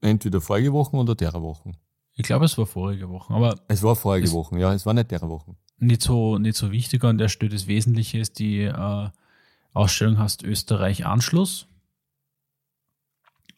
[0.00, 1.72] entweder vorige Woche oder derer Wochen.
[2.14, 3.32] Ich glaube, es war vorige Woche.
[3.32, 5.56] Aber Es war vorige Woche, ja, es war nicht derer Wochen.
[5.78, 7.52] nicht so, nicht so wichtig an der Stelle.
[7.52, 9.08] Das Wesentliche ist, die äh,
[9.72, 11.68] Ausstellung heißt Österreich Anschluss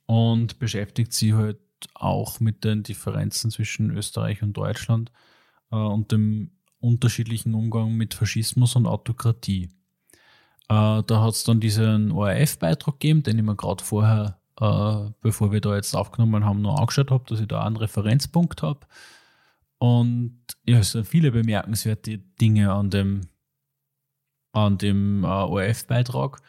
[0.07, 1.59] und beschäftigt sich halt
[1.95, 5.13] auch mit den Differenzen zwischen Österreich und Deutschland
[5.71, 9.71] äh, und dem unterschiedlichen Umgang mit Faschismus und Autokratie.
[10.69, 15.53] Äh, da hat es dann diesen ORF-Beitrag gegeben, den ich mir gerade vorher, äh, bevor
[15.53, 18.87] wir da jetzt aufgenommen haben, noch angeschaut habe, dass ich da einen Referenzpunkt habe.
[19.79, 23.23] Und ja, es sind viele bemerkenswerte Dinge an dem,
[24.53, 26.41] an dem äh, ORF-Beitrag.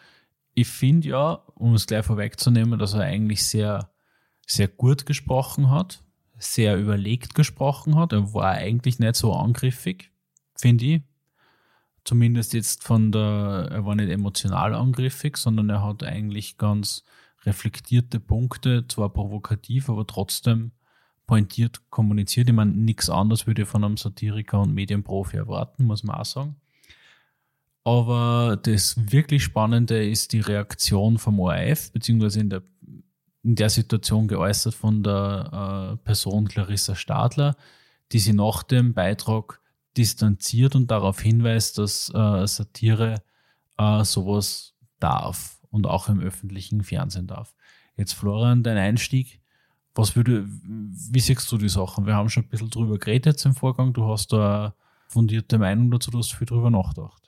[0.54, 3.92] Ich finde ja, um es gleich vorwegzunehmen, dass er eigentlich sehr,
[4.46, 6.04] sehr gut gesprochen hat,
[6.38, 8.14] sehr überlegt gesprochen hat.
[8.14, 10.12] Er war eigentlich nicht so angriffig,
[10.56, 11.02] finde ich.
[12.04, 17.04] Zumindest jetzt von der, er war nicht emotional angriffig, sondern er hat eigentlich ganz
[17.44, 20.72] reflektierte Punkte, zwar provokativ, aber trotzdem
[21.28, 22.50] pointiert kommuniziert.
[22.50, 26.26] Ich meine, nichts anderes würde ich von einem Satiriker und Medienprofi erwarten, muss man auch
[26.26, 26.56] sagen.
[27.84, 32.62] Aber das wirklich Spannende ist die Reaktion vom ORF, beziehungsweise in der,
[33.44, 37.56] in der Situation geäußert von der äh, Person Clarissa Stadler,
[38.12, 39.60] die sie nach dem Beitrag
[39.98, 43.24] distanziert und darauf hinweist, dass äh, Satire
[43.78, 47.56] äh, sowas darf und auch im öffentlichen Fernsehen darf.
[47.98, 49.42] Jetzt Florian, dein Einstieg.
[49.96, 52.06] Was würde, wie siehst du die Sachen?
[52.06, 53.92] Wir haben schon ein bisschen drüber geredet jetzt im Vorgang.
[53.92, 54.76] Du hast da
[55.08, 57.21] fundierte Meinung dazu, du hast viel drüber nachgedacht.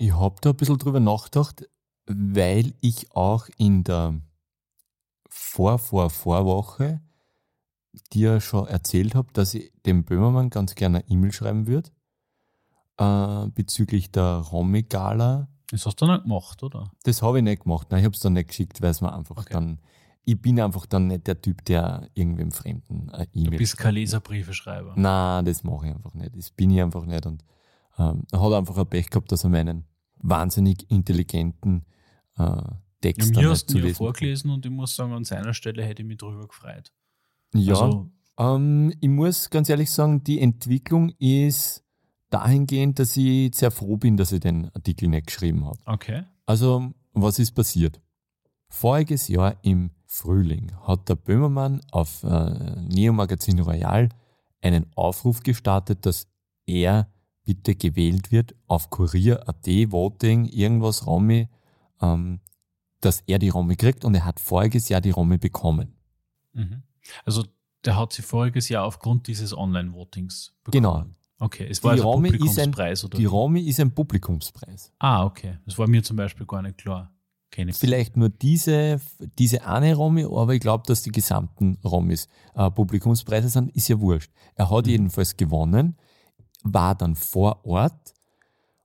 [0.00, 1.68] Ich habe da ein bisschen drüber nachgedacht,
[2.06, 4.18] weil ich auch in der
[5.28, 7.02] Vor-Vor-Vorwoche
[8.10, 11.90] dir schon erzählt habe, dass ich dem Böhmermann ganz gerne eine E-Mail schreiben würde
[12.96, 15.48] äh, bezüglich der Romy-Gala.
[15.70, 16.90] Das hast du dann gemacht, oder?
[17.02, 17.88] Das habe ich nicht gemacht.
[17.90, 19.52] Nein, ich habe es dann nicht geschickt, weil es mir einfach Okay.
[19.52, 19.80] dann.
[20.24, 23.92] Ich bin einfach dann nicht der Typ, der irgendwem Fremden eine Du E-Mail bist kein
[23.96, 24.94] Leserbriefeschreiber.
[24.96, 26.34] Nein, das mache ich einfach nicht.
[26.34, 27.26] Das bin ich einfach nicht.
[27.26, 27.44] Und
[27.98, 29.84] ähm, er hat einfach ein Pech gehabt, dass er meinen
[30.22, 31.84] wahnsinnig intelligenten
[32.36, 33.96] äh, Ja, Text dann mir hast zu du ja lesen.
[33.96, 36.92] vorgelesen und ich muss sagen, an seiner Stelle hätte ich mich drüber gefreut.
[37.54, 41.82] Ja, Also, ähm, ich muss ganz ehrlich sagen, die Entwicklung ist
[42.30, 45.78] dahingehend, dass ich sehr froh bin, dass ich den Artikel nicht geschrieben habe.
[45.86, 46.24] okay.
[46.46, 48.00] Also, was ist passiert?
[48.68, 54.08] Voriges Jahr im Frühling hat der Böhmermann auf äh, Neo Magazin Royal
[54.60, 56.28] einen Aufruf gestartet, dass
[56.66, 57.08] er
[57.54, 61.48] bitte gewählt wird auf Kurier.at, Voting, irgendwas Romy,
[62.00, 62.38] ähm,
[63.00, 65.96] dass er die Romy kriegt und er hat voriges Jahr die Romy bekommen.
[66.52, 66.82] Mhm.
[67.24, 67.44] Also,
[67.84, 70.82] der hat sie voriges Jahr aufgrund dieses Online-Votings bekommen.
[70.82, 71.04] Genau.
[71.40, 73.18] Okay, es war Die also Romy ist ein- Publikumspreis, oder?
[73.18, 73.24] Die?
[73.24, 74.92] Romy ist ein Publikumspreis.
[75.00, 75.58] ah, okay.
[75.64, 77.12] Das war mir zum Beispiel gar nicht klar.
[77.72, 79.00] Vielleicht nur diese,
[79.38, 83.98] diese eine Romy, aber ich glaube, dass die gesamten Romys äh, Publikumspreise sind, ist ja
[83.98, 84.30] wurscht.
[84.54, 84.90] Er hat Mhm.
[84.92, 85.96] jedenfalls gewonnen,
[86.62, 88.14] war dann vor Ort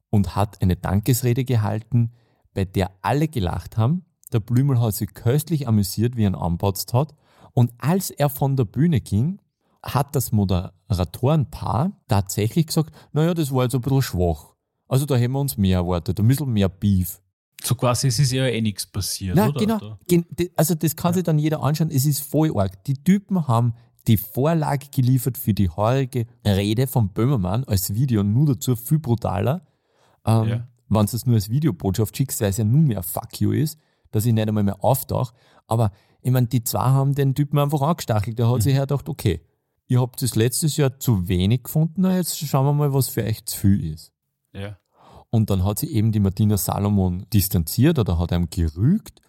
[0.09, 2.11] und hat eine Dankesrede gehalten,
[2.53, 4.05] bei der alle gelacht haben.
[4.31, 7.13] Der Blümel hat sich köstlich amüsiert, wie er ihn anpatzt hat.
[7.53, 9.39] Und als er von der Bühne ging,
[9.83, 14.55] hat das Moderatorenpaar tatsächlich gesagt, naja, das war jetzt ein bisschen schwach.
[14.87, 17.21] Also da hätten wir uns mehr erwartet, ein bisschen mehr Beef.
[17.63, 19.59] So quasi, es ist ja eh nichts passiert, Nein, oder?
[20.07, 20.49] genau.
[20.55, 21.89] Also das kann sich dann jeder anschauen.
[21.89, 22.83] Es ist voll arg.
[22.83, 23.73] Die Typen haben
[24.07, 29.65] die Vorlage geliefert für die heurige Rede von Böhmermann als Video, nur dazu viel brutaler.
[30.25, 30.67] Ähm, Ja.
[30.87, 33.79] Wenn du es nur als Videobotschaft schickst, weil es ja nur mehr Fuck you ist,
[34.11, 35.33] dass ich nicht einmal mehr auftauche.
[35.67, 35.91] Aber
[36.21, 38.37] ich meine, die zwei haben den Typen einfach angestachelt.
[38.37, 39.41] Der hat sich halt gedacht, okay,
[39.87, 43.23] ihr habt das letztes Jahr zu wenig gefunden, na jetzt schauen wir mal, was für
[43.23, 44.13] euch zu viel ist.
[44.53, 44.77] Ja.
[45.31, 49.21] Und dann hat sie eben die Martina Salomon distanziert oder hat einem gerügt.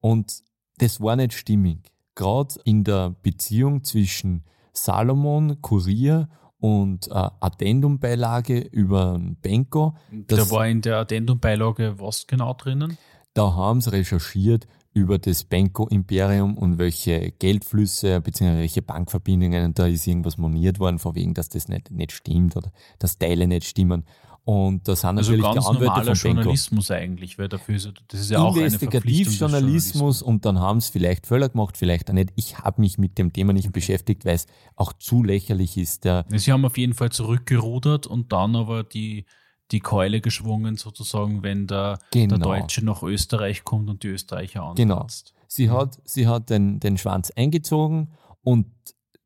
[0.00, 0.42] Und
[0.78, 1.93] das war nicht stimmig.
[2.14, 9.94] Gerade in der Beziehung zwischen Salomon, Kurier und äh, Addendumbeilage über Benko,
[10.28, 12.96] Da war in der Addendum-Beilage was genau drinnen?
[13.34, 18.58] da haben sie recherchiert über das Benko-Imperium und welche Geldflüsse bzw.
[18.58, 22.70] welche Bankverbindungen, da ist irgendwas moniert worden, von wegen, dass das nicht, nicht stimmt oder
[23.00, 24.04] dass Teile nicht stimmen.
[24.46, 26.30] Und da sind Also natürlich ganz die Anwälte normaler von.
[26.36, 31.26] Journalismus eigentlich, weil dafür ist, das ist ja auch Investigativjournalismus und dann haben es vielleicht
[31.26, 32.30] Völler gemacht, vielleicht auch nicht.
[32.36, 36.04] Ich habe mich mit dem Thema nicht beschäftigt, weil es auch zu lächerlich ist.
[36.04, 39.24] Der, Sie haben auf jeden Fall zurückgerudert und dann aber die,
[39.70, 42.36] die Keule geschwungen, sozusagen, wenn der, Genau.
[42.36, 44.96] der Deutsche nach Österreich kommt und die Österreicher Genau.
[44.96, 45.32] anpasst.
[45.48, 48.66] sie hat, sie hat den, den Schwanz eingezogen und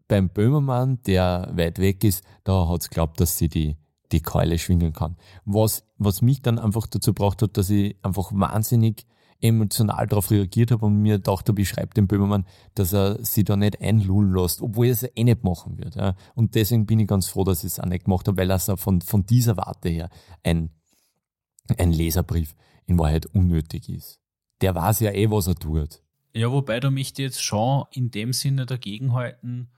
[0.06, 3.76] beim Böhmermann, der weit weg ist, da hat es geglaubt, dass sie die,
[4.12, 5.16] die Keule schwingen kann.
[5.44, 9.06] Was, was mich dann einfach dazu gebracht hat, dass ich einfach wahnsinnig
[9.40, 12.44] emotional darauf reagiert habe und mir gedacht habe, ich schreibe dem Böhmermann,
[12.74, 15.94] dass er sich da nicht einlullen lässt, obwohl er es eh nicht machen wird.
[15.94, 16.16] Ja.
[16.34, 18.58] Und deswegen bin ich ganz froh, dass ich es auch nicht gemacht habe, weil er
[18.58, 20.10] von, von dieser Warte her
[20.42, 20.70] ein,
[21.76, 24.18] ein Leserbrief in Wahrheit unnötig ist.
[24.60, 26.02] Der weiß ja eh, was er tut.
[26.34, 29.70] Ja, wobei da möchte ich jetzt schon in dem Sinne dagegenhalten,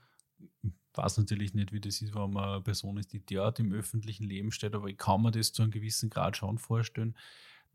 [0.93, 4.25] weiß natürlich nicht, wie das ist, wenn man eine Person ist, die dort im öffentlichen
[4.25, 7.15] Leben steht, aber ich kann mir das zu einem gewissen Grad schon vorstellen.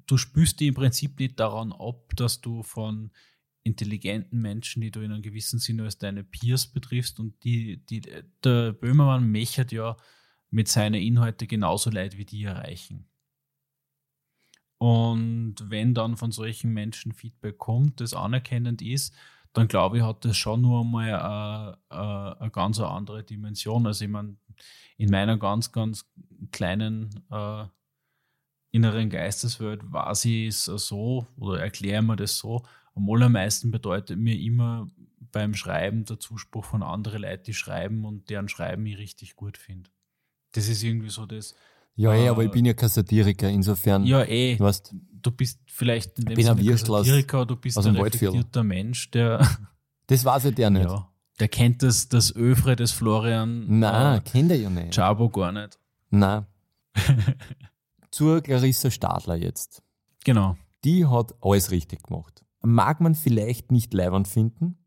[0.07, 3.11] Du spürst dich im Prinzip nicht daran ab, dass du von
[3.63, 8.03] intelligenten Menschen, die du in einem gewissen Sinne als deine Peers betriffst und die, die,
[8.45, 9.97] der Böhmermann mechert ja
[10.51, 13.07] mit seinen Inhalten genauso Leid wie die erreichen.
[14.79, 19.15] Und wenn dann von solchen Menschen Feedback kommt, das anerkennend ist,
[19.53, 23.87] dann glaube ich, hat das schon nur mal eine, eine, eine ganz andere Dimension.
[23.87, 24.37] Also ich meine,
[24.97, 26.11] in meiner ganz, ganz
[26.51, 27.65] kleinen äh,
[28.71, 32.63] inneren Geisteswelt weiß ich es so oder erkläre mir das so.
[32.95, 34.89] Am allermeisten bedeutet mir immer
[35.33, 39.59] beim Schreiben der Zuspruch von anderen Leuten, die schreiben und deren Schreiben ich richtig gut
[39.59, 39.91] finde.
[40.53, 41.55] Das ist irgendwie so das.
[41.97, 44.57] Ja, eh, Äh, aber ich bin ja kein Satiriker, insofern, Ja, eh.
[44.57, 48.63] du weißt, du bist vielleicht in dem ein Sinne aus- Satiriker, du bist ein reflektierter
[48.65, 49.39] Mensch, der,
[50.07, 50.85] das weiß ja der nicht.
[50.89, 51.09] ja,
[51.41, 54.95] der kennt das, das Övre des Florian Nein, äh, kennt er ja nicht.
[54.95, 55.79] Chabo gar nicht.
[56.11, 56.47] Nein.
[58.11, 59.83] Zur Clarissa Stadler jetzt.
[60.25, 60.57] Genau.
[60.85, 62.45] Die hat alles richtig gemacht.
[62.63, 64.79] Mag man vielleicht nicht leibend finden,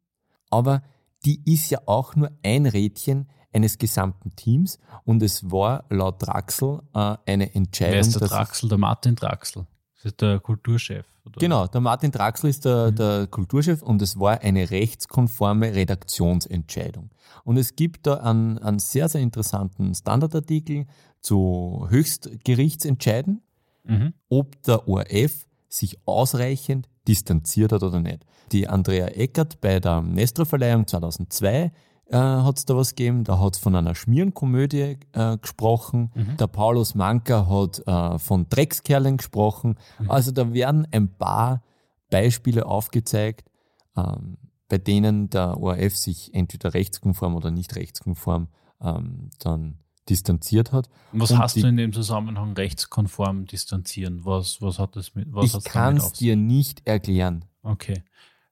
[0.50, 0.82] aber
[1.26, 6.82] die ist ja auch nur ein Rädchen eines gesamten Teams und es war laut Draxel
[6.94, 7.94] äh, eine Entscheidung.
[7.94, 8.70] Wer ist der Draxel?
[8.70, 9.66] Der Martin Draxel.
[9.96, 11.06] Das ist der Kulturchef.
[11.26, 11.40] Oder?
[11.40, 17.10] Genau, der Martin Draxl ist der, der Kulturchef und es war eine rechtskonforme Redaktionsentscheidung.
[17.44, 20.86] Und es gibt da einen, einen sehr, sehr interessanten Standardartikel
[21.22, 23.42] zu Höchstgerichtsentscheiden,
[23.84, 24.14] Mhm.
[24.30, 28.26] ob der ORF sich ausreichend distanziert hat oder nicht.
[28.52, 31.72] Die Andrea Eckert bei der Nestor-Verleihung 2002
[32.06, 33.24] äh, hat es da was gegeben.
[33.24, 36.12] Da hat es von einer Schmierenkomödie äh, gesprochen.
[36.40, 39.76] Der Paulus Manka hat äh, von Dreckskerlen gesprochen.
[40.08, 41.64] Also da werden ein paar
[42.10, 43.50] Beispiele aufgezeigt,
[43.98, 48.48] ähm, bei denen der ORF sich entweder rechtskonform oder nicht rechtskonform
[48.82, 50.90] ähm, dann distanziert hat.
[51.12, 54.26] Was hast du in dem Zusammenhang rechtskonform distanzieren?
[54.26, 57.46] Was, was hat das mit was ich kann es dir nicht erklären.
[57.64, 58.04] Okay.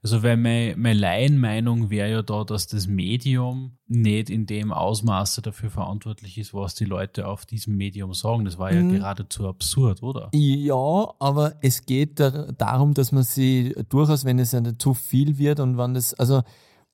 [0.04, 5.42] Also weil meine, meine Laienmeinung wäre ja da, dass das Medium nicht in dem Ausmaße
[5.42, 8.46] dafür verantwortlich ist, was die Leute auf diesem Medium sagen.
[8.46, 8.92] Das war ja Mhm.
[8.92, 10.30] geradezu absurd, oder?
[10.34, 15.40] Ja, aber es geht da, darum, dass man sie durchaus, wenn es eine zu viel
[15.40, 16.44] wird und wann es, also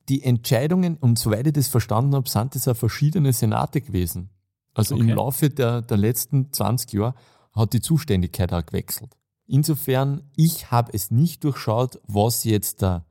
[0.10, 4.30] die Entscheidungen, und soweit ich das verstanden habe, sind das ja verschiedene Senate gewesen.
[4.74, 5.14] Also im Okay.
[5.14, 7.16] Laufe der, der letzten 20 Jahre
[7.54, 9.16] hat die Zuständigkeit auch gewechselt.
[9.46, 13.06] Insofern, ich habe es nicht durchschaut, was jetzt da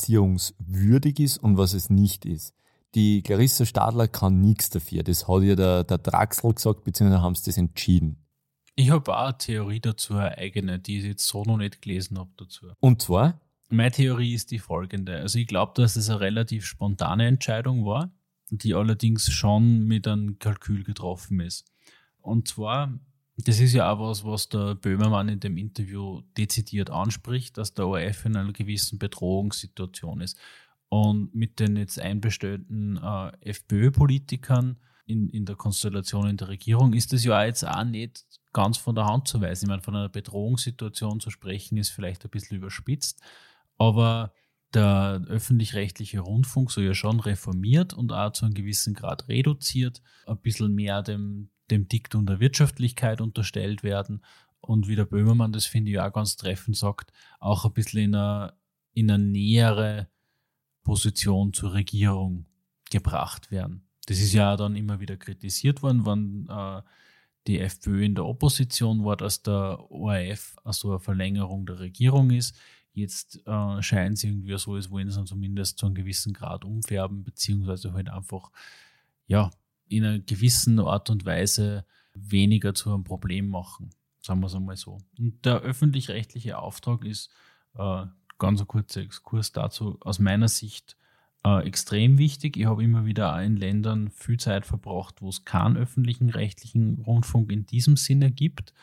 [0.00, 2.54] distanzierungswürdig ist und was es nicht ist.
[2.94, 5.02] Die Clarissa Stadler kann nichts dafür.
[5.02, 8.24] Das hat ja der, der Draxel gesagt, beziehungsweise haben sie das entschieden.
[8.74, 12.18] Ich habe auch eine Theorie dazu, eine eigene, die ich jetzt so noch nicht gelesen
[12.18, 12.66] habe dazu.
[12.80, 15.18] Und zwar, Meine Theorie ist die folgende.
[15.18, 18.10] Also ich glaube, dass es eine relativ spontane Entscheidung war,
[18.50, 21.70] die allerdings schon mit einem Kalkül getroffen ist.
[22.20, 22.98] Und zwar,
[23.36, 27.86] das ist ja auch was, was der Böhmermann in dem Interview dezidiert anspricht, dass der
[27.86, 30.38] ORF in einer gewissen Bedrohungssituation ist.
[30.88, 37.12] Und mit den jetzt einbestellten äh, FPÖ-Politikern in, in der Konstellation in der Regierung ist
[37.12, 39.64] es ja jetzt auch nicht ganz von der Hand zu weisen.
[39.64, 43.20] Ich meine, von einer Bedrohungssituation zu sprechen, ist vielleicht ein bisschen überspitzt,
[43.78, 44.32] aber
[44.74, 50.38] der öffentlich-rechtliche Rundfunk soll ja schon reformiert und auch zu einem gewissen Grad reduziert, ein
[50.38, 54.22] bisschen mehr dem, dem Diktum der Wirtschaftlichkeit unterstellt werden
[54.60, 58.14] und wie der Böhmermann das finde ich auch ganz treffend sagt, auch ein bisschen in
[58.14, 58.54] eine,
[58.92, 60.08] in eine nähere
[60.82, 62.46] Position zur Regierung
[62.90, 63.86] gebracht werden.
[64.06, 66.82] Das ist ja dann immer wieder kritisiert worden, wenn äh,
[67.46, 72.56] die FPÖ in der Opposition war, dass der ORF also eine Verlängerung der Regierung ist.
[72.92, 77.24] Jetzt äh, scheint es irgendwie so, als wollen sie zumindest zu einem gewissen Grad umfärben,
[77.24, 78.50] beziehungsweise halt einfach,
[79.26, 79.50] ja,
[79.88, 83.90] in einer gewissen Art und Weise weniger zu einem Problem machen.
[84.20, 84.98] Sagen wir es einmal so.
[85.18, 87.30] Und der öffentlich-rechtliche Auftrag ist,
[87.74, 88.06] äh,
[88.38, 90.96] ganz ein kurzer Exkurs dazu, aus meiner Sicht
[91.44, 92.56] äh, extrem wichtig.
[92.56, 97.50] Ich habe immer wieder in Ländern viel Zeit verbracht, wo es keinen öffentlichen rechtlichen Rundfunk
[97.50, 98.74] in diesem Sinne gibt,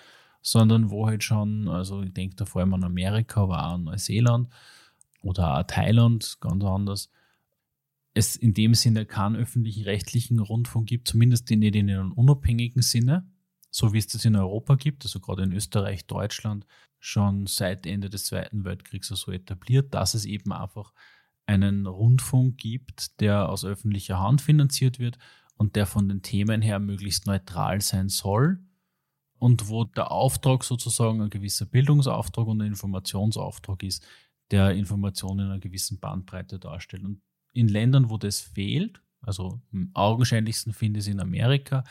[0.48, 3.84] sondern wo halt schon, also ich denke da vor allem an Amerika, aber auch an
[3.84, 4.48] Neuseeland
[5.22, 7.12] oder auch Thailand, ganz anders,
[8.14, 13.30] es in dem Sinne keinen öffentlichen rechtlichen Rundfunk gibt, zumindest nicht in einem unabhängigen Sinne,
[13.72, 16.66] so wie es das in Europa gibt, also gerade in Österreich, Deutschland,
[16.98, 20.94] schon seit Ende des Zweiten Weltkriegs so etabliert, dass es eben einfach
[21.46, 25.18] einen Rundfunk gibt, der aus öffentlicher Hand finanziert wird
[25.58, 28.60] und der von den Themen her möglichst neutral sein soll
[29.39, 34.06] und wo der Auftrag sozusagen ein gewisser Bildungsauftrag und ein Informationsauftrag ist,
[34.52, 37.04] der Informationen in einer gewissen Bandbreite darstellt.
[37.04, 37.21] Und
[37.54, 41.84] in Ländern, wo das fehlt, also am augenscheinlichsten finde ich es in Amerika,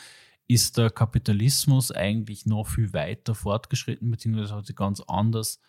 [0.48, 5.60] ist der Kapitalismus eigentlich noch viel weiter fortgeschritten, beziehungsweise hat sich ganz anders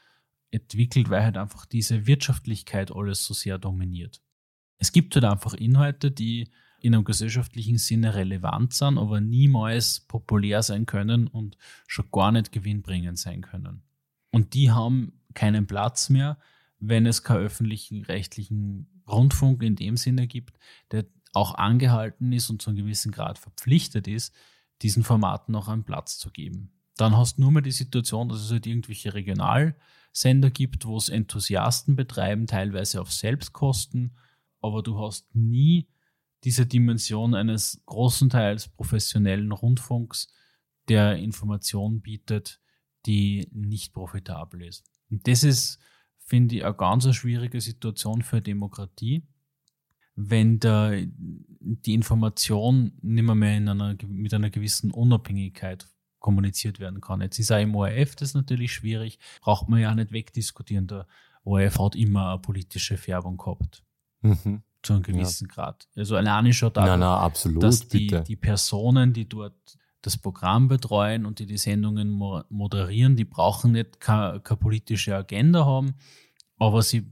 [0.52, 4.22] entwickelt, weil halt einfach diese Wirtschaftlichkeit alles so sehr dominiert.
[4.78, 10.64] Es gibt halt einfach Inhalte, die in einem gesellschaftlichen Sinne relevant sind, aber niemals populär
[10.64, 13.82] sein können und schon gar nicht gewinnbringend sein können.
[14.32, 16.38] Und die haben keinen Platz mehr,
[16.80, 20.58] wenn es keinen öffentlichen rechtlichen Rundfunk in dem Sinne gibt,
[20.92, 24.34] der auch angehalten ist und zu einem gewissen Grad verpflichtet ist,
[24.82, 26.72] diesen Formaten noch einen Platz zu geben.
[26.98, 29.76] Dann hast du nur mehr die Situation, dass es halt irgendwelche Regional-
[30.18, 34.16] Sender gibt, wo es Enthusiasten betreiben, teilweise auf Selbstkosten,
[34.62, 35.88] aber du hast nie
[36.44, 40.28] diese Dimension eines großen Teils professionellen Rundfunks,
[40.88, 42.62] der Information bietet,
[43.06, 44.86] die nicht profitabel ist.
[45.10, 45.80] Und das ist,
[46.20, 49.24] finde ich, eine ganz schwierige Situation für Demokratie,
[50.16, 55.88] wenn da die Information nicht mehr, mehr in einer, mit einer gewissen Unabhängigkeit
[56.20, 57.22] kommuniziert werden kann.
[57.22, 60.88] Jetzt ist auch im ORF das natürlich schwierig, braucht man ja nicht wegdiskutieren.
[60.88, 61.08] Der
[61.44, 63.84] ORF hat immer eine politische Färbung gehabt.
[64.22, 64.64] Mhm.
[64.88, 65.54] Zu einem gewissen ja.
[65.54, 65.88] Grad.
[65.96, 70.68] Also alleine schon da, nein, nein, absolut, dass die, die Personen, die dort das Programm
[70.68, 72.10] betreuen und die die Sendungen
[72.50, 75.96] moderieren, die brauchen nicht keine, keine politische Agenda haben,
[76.58, 77.12] aber sie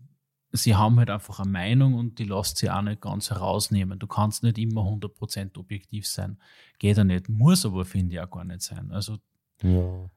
[0.58, 4.00] sie haben halt einfach eine Meinung und die lässt sie auch nicht ganz herausnehmen.
[4.00, 6.38] Du kannst nicht immer 100% objektiv sein.
[6.80, 8.92] Geht ja nicht, muss aber, finde ich, auch gar nicht sein.
[8.92, 9.18] Also
[9.62, 10.10] ja.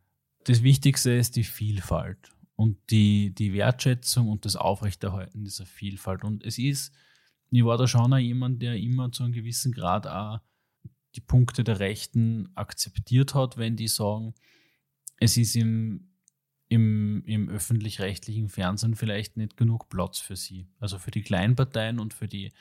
[0.45, 6.25] das Wichtigste ist die Vielfalt und die, die Wertschätzung und das Aufrechterhalten dieser Vielfalt.
[6.25, 6.93] Und es ist,
[7.51, 10.41] ich war da schon auch jemand, der immer zu einem gewissen Grad auch
[11.15, 14.35] die Punkte der Rechten akzeptiert hat, wenn die sagen,
[15.19, 16.09] es ist im
[16.69, 20.69] im, im öffentlich-rechtlichen Fernsehen vielleicht nicht genug Platz für sie.
[20.79, 22.53] Also für die Kleinparteien und für die,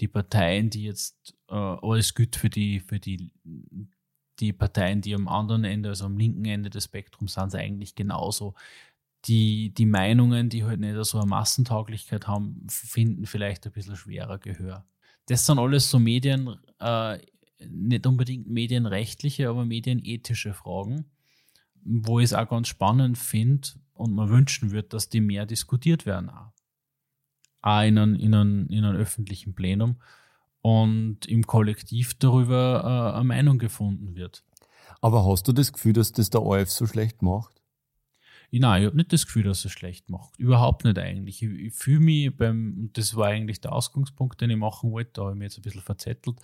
[0.00, 3.30] die Parteien, die jetzt äh, alles gut für die, für die,
[4.40, 7.94] die Parteien, die am anderen Ende, also am linken Ende des Spektrums sind, sie eigentlich
[7.94, 8.54] genauso.
[9.26, 14.38] Die, die Meinungen, die halt nicht so eine Massentauglichkeit haben, finden vielleicht ein bisschen schwerer
[14.38, 14.86] Gehör.
[15.26, 17.18] Das sind alles so Medien, äh,
[17.68, 21.06] nicht unbedingt medienrechtliche, aber medienethische Fragen
[21.86, 26.04] wo ich es auch ganz spannend finde und man wünschen würde, dass die mehr diskutiert
[26.04, 26.30] werden.
[26.30, 26.52] Auch,
[27.62, 29.96] auch in, einem, in, einem, in einem öffentlichen Plenum
[30.62, 34.44] und im Kollektiv darüber äh, eine Meinung gefunden wird.
[35.00, 37.55] Aber hast du das Gefühl, dass das der ORF so schlecht macht?
[38.50, 40.38] Ich, nein, ich habe nicht das Gefühl, dass er schlecht macht.
[40.38, 41.42] Überhaupt nicht eigentlich.
[41.42, 45.10] Ich, ich fühle mich beim, und das war eigentlich der Ausgangspunkt, den ich machen wollte,
[45.14, 46.38] da habe ich mich jetzt ein bisschen verzettelt,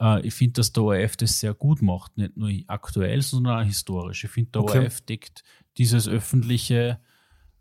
[0.00, 3.66] äh, ich finde, dass der ORF das sehr gut macht, nicht nur aktuell, sondern auch
[3.66, 4.24] historisch.
[4.24, 4.78] Ich finde, der okay.
[4.78, 5.42] ORF deckt
[5.76, 7.00] dieses öffentliche,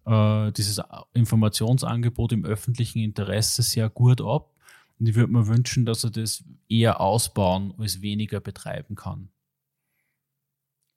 [0.06, 0.82] äh, dieses
[1.14, 4.54] Informationsangebot im öffentlichen Interesse sehr gut ab.
[5.00, 9.30] Und ich würde mir wünschen, dass er das eher ausbauen als weniger betreiben kann.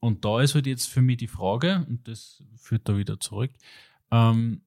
[0.01, 3.53] Und da ist halt jetzt für mich die Frage, und das führt da wieder zurück,
[4.11, 4.63] ähm,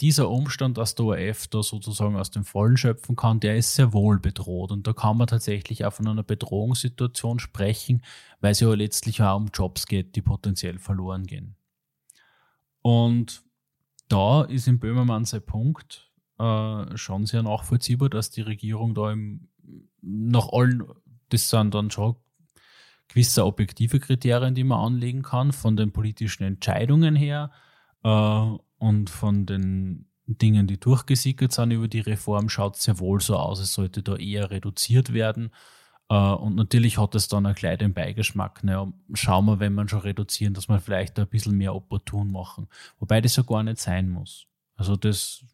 [0.00, 3.92] dieser Umstand, dass der ORF da sozusagen aus dem Vollen schöpfen kann, der ist sehr
[3.92, 4.70] wohl bedroht.
[4.70, 8.02] Und da kann man tatsächlich auch von einer Bedrohungssituation sprechen,
[8.40, 11.56] weil es ja letztlich auch um Jobs geht, die potenziell verloren gehen.
[12.82, 13.42] Und
[14.08, 19.48] da ist in Böhmermann sein Punkt äh, schon sehr nachvollziehbar, dass die Regierung da im,
[20.00, 20.84] nach allen,
[21.30, 22.16] das sind dann schon
[23.08, 27.50] gewisse objektive Kriterien, die man anlegen kann, von den politischen Entscheidungen her
[28.04, 28.08] äh,
[28.78, 33.36] und von den Dingen, die durchgesickert sind über die Reform, schaut es sehr wohl so
[33.36, 35.50] aus, es sollte da eher reduziert werden.
[36.10, 38.62] Äh, und natürlich hat es dann auch gleich den Beigeschmack.
[38.62, 42.68] Naja, schauen wir, wenn man schon reduzieren, dass man vielleicht ein bisschen mehr opportun machen.
[42.98, 44.46] Wobei das ja gar nicht sein muss.
[44.76, 45.44] Also das,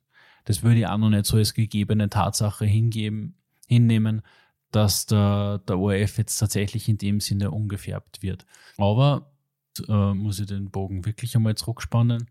[0.45, 3.37] das würde ich auch noch nicht so als gegebene Tatsache hingeben,
[3.69, 4.23] hinnehmen,
[4.75, 8.45] dass der, der ORF jetzt tatsächlich in dem Sinne ungefärbt wird.
[8.77, 9.33] Aber
[9.89, 12.29] äh, muss ich den Bogen wirklich einmal zurückspannen.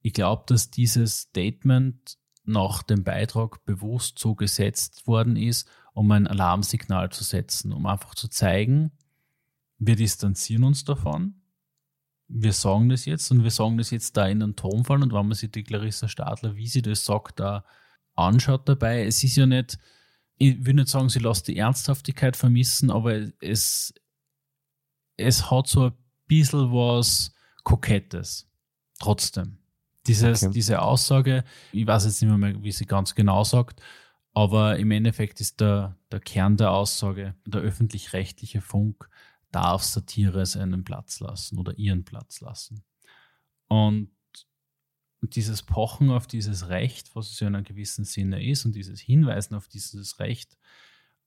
[0.00, 6.26] Ich glaube, dass dieses Statement nach dem Beitrag bewusst so gesetzt worden ist, um ein
[6.26, 8.90] Alarmsignal zu setzen, um einfach zu zeigen,
[9.78, 11.42] wir distanzieren uns davon.
[12.26, 15.26] Wir sagen das jetzt und wir sagen das jetzt da in den Tonfall und wenn
[15.26, 17.64] man sich die Clarissa Stadler, wie sie das sagt, da
[18.14, 19.78] anschaut dabei, es ist ja nicht,
[20.36, 23.94] ich will nicht sagen, sie lässt die Ernsthaftigkeit vermissen, aber es,
[25.16, 25.92] es hat so ein
[26.26, 27.32] bisschen was
[27.62, 28.48] Kokettes.
[28.98, 29.58] Trotzdem.
[30.06, 30.52] Dieses, okay.
[30.52, 33.80] Diese Aussage, ich weiß jetzt nicht mehr, wie sie ganz genau sagt,
[34.34, 39.08] aber im Endeffekt ist der, der Kern der Aussage, der öffentlich-rechtliche Funk
[39.50, 42.82] darf Satire seinen Platz lassen oder ihren Platz lassen.
[43.68, 44.10] Und
[45.30, 49.00] dieses Pochen auf dieses Recht, was es ja in einem gewissen Sinne ist, und dieses
[49.00, 50.56] Hinweisen auf dieses Recht,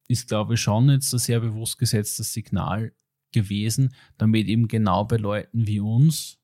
[0.08, 2.94] ist, glaube ich, schon jetzt ein sehr bewusst gesetztes Signal
[3.32, 6.40] gewesen, damit eben genau bei Leuten wie uns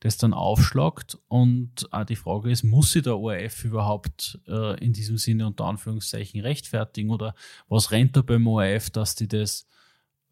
[0.00, 1.18] das dann aufschlagt.
[1.28, 5.66] Und auch die Frage ist, muss sich der ORF überhaupt äh, in diesem Sinne unter
[5.66, 7.34] Anführungszeichen rechtfertigen oder
[7.68, 9.68] was rennt da beim ORF, dass die das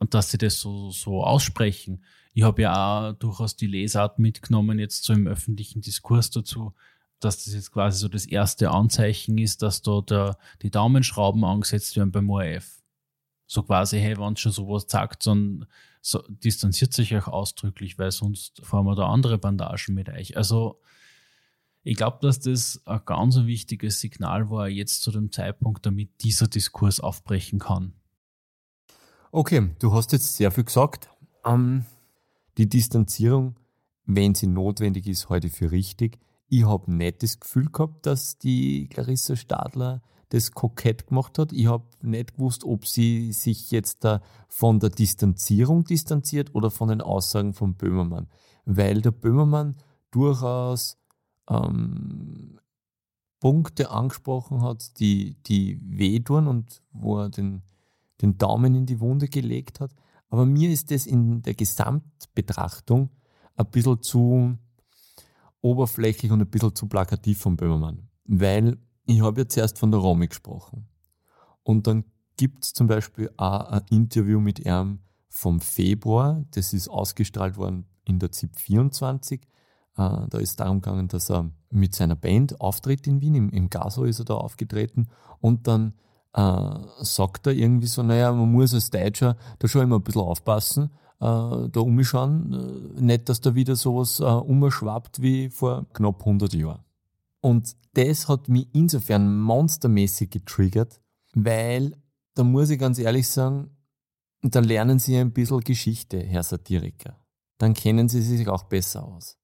[0.00, 2.02] und dass sie das so, so aussprechen.
[2.32, 6.74] Ich habe ja auch durchaus die Lesart mitgenommen, jetzt so im öffentlichen Diskurs dazu,
[7.20, 11.96] dass das jetzt quasi so das erste Anzeichen ist, dass da der, die Daumenschrauben angesetzt
[11.96, 12.82] werden beim ORF.
[13.46, 15.66] So quasi, hey, wenn schon sowas sagt, dann
[16.00, 20.36] so, distanziert sich auch ausdrücklich, weil sonst fahren wir da andere Bandagen mit euch.
[20.36, 20.80] Also
[21.82, 26.46] ich glaube, dass das ein ganz wichtiges Signal war jetzt zu dem Zeitpunkt, damit dieser
[26.46, 27.99] Diskurs aufbrechen kann.
[29.32, 31.08] Okay, du hast jetzt sehr viel gesagt.
[31.44, 31.84] Ähm,
[32.58, 33.54] die Distanzierung,
[34.04, 36.18] wenn sie notwendig ist, heute für richtig.
[36.48, 41.52] Ich habe nicht das Gefühl gehabt, dass die Clarissa Stadler das kokett gemacht hat.
[41.52, 46.88] Ich habe nicht gewusst, ob sie sich jetzt da von der Distanzierung distanziert oder von
[46.88, 48.26] den Aussagen von Böhmermann.
[48.64, 49.76] Weil der Böhmermann
[50.10, 50.98] durchaus
[51.48, 52.58] ähm,
[53.38, 57.62] Punkte angesprochen hat, die, die wehtun und wo er den,
[58.22, 59.94] den Daumen in die Wunde gelegt hat.
[60.28, 63.10] Aber mir ist das in der Gesamtbetrachtung
[63.56, 64.56] ein bisschen zu
[65.60, 68.08] oberflächlich und ein bisschen zu plakativ von Böhmermann.
[68.24, 70.86] Weil ich habe ja zuerst von der Romy gesprochen.
[71.62, 72.04] Und dann
[72.36, 76.44] gibt es zum Beispiel auch ein Interview mit ihm vom Februar.
[76.52, 79.42] Das ist ausgestrahlt worden in der ZIP 24.
[79.42, 79.46] Äh,
[79.96, 83.50] da ist darum gegangen, dass er mit seiner Band auftritt in Wien.
[83.50, 85.08] Im Gaso ist er da aufgetreten.
[85.40, 85.94] Und dann
[86.34, 86.70] äh,
[87.00, 90.90] sagt er irgendwie so, naja, man muss als Deutscher da schon immer ein bisschen aufpassen,
[91.20, 92.94] äh, da umschauen.
[92.98, 96.84] Nicht, dass da wieder sowas äh, umschwappt wie vor knapp 100 Jahren.
[97.40, 101.00] Und das hat mich insofern monstermäßig getriggert,
[101.34, 101.96] weil,
[102.34, 103.70] da muss ich ganz ehrlich sagen,
[104.42, 107.16] da lernen Sie ein bisschen Geschichte, Herr Satiriker.
[107.58, 109.36] Dann kennen Sie sich auch besser aus.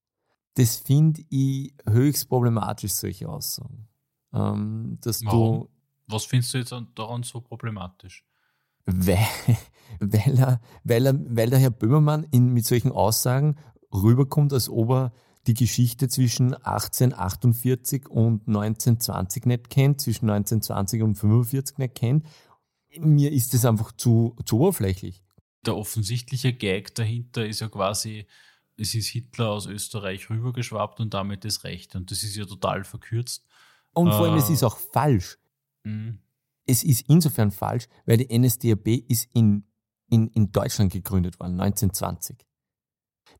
[0.55, 3.89] Das finde ich höchst problematisch, solche Aussagen.
[4.33, 5.61] Ähm, dass Warum?
[5.61, 5.69] du
[6.07, 8.25] Was findest du jetzt daran so problematisch?
[8.85, 9.19] Weil,
[10.01, 13.57] weil, er, weil, er, weil der Herr Böhmermann in, mit solchen Aussagen
[13.93, 15.13] rüberkommt, als ob er
[15.47, 22.27] die Geschichte zwischen 1848 und 1920 nicht kennt, zwischen 1920 und 45 nicht kennt.
[22.99, 25.23] Mir ist das einfach zu, zu oberflächlich.
[25.65, 28.27] Der offensichtliche Gag dahinter ist ja quasi,
[28.77, 31.95] es ist Hitler aus Österreich rübergeschwappt und damit das Recht.
[31.95, 33.45] Und das ist ja total verkürzt.
[33.93, 35.39] Und vor allem, äh, es ist auch falsch.
[35.87, 36.15] Mh.
[36.67, 39.65] Es ist insofern falsch, weil die NSDAP ist in,
[40.11, 42.47] in, in Deutschland gegründet worden, 1920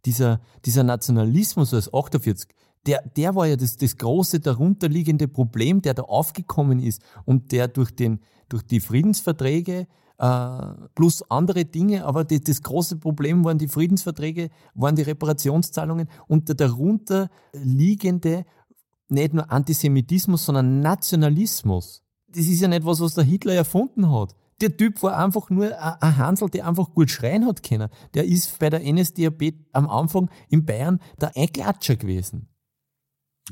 [0.07, 2.49] dieser, dieser Nationalismus aus 48,
[2.87, 7.69] der, der war ja das, das große darunterliegende Problem, der da aufgekommen ist und der
[7.69, 9.89] durch, den, durch die Friedensverträge
[10.19, 10.59] äh,
[10.95, 16.49] plus andere Dinge, aber die, das große Problem waren die Friedensverträge, waren die Reparationszahlungen und
[16.49, 18.45] der darunter liegende
[19.09, 22.03] nicht nur Antisemitismus, sondern Nationalismus.
[22.37, 24.35] Das ist ja nicht was, was der Hitler erfunden hat.
[24.61, 27.89] Der Typ war einfach nur ein Hansel, der einfach gut schreien hat können.
[28.15, 32.49] Der ist bei der NSDAP am Anfang in Bayern der Einklatscher gewesen.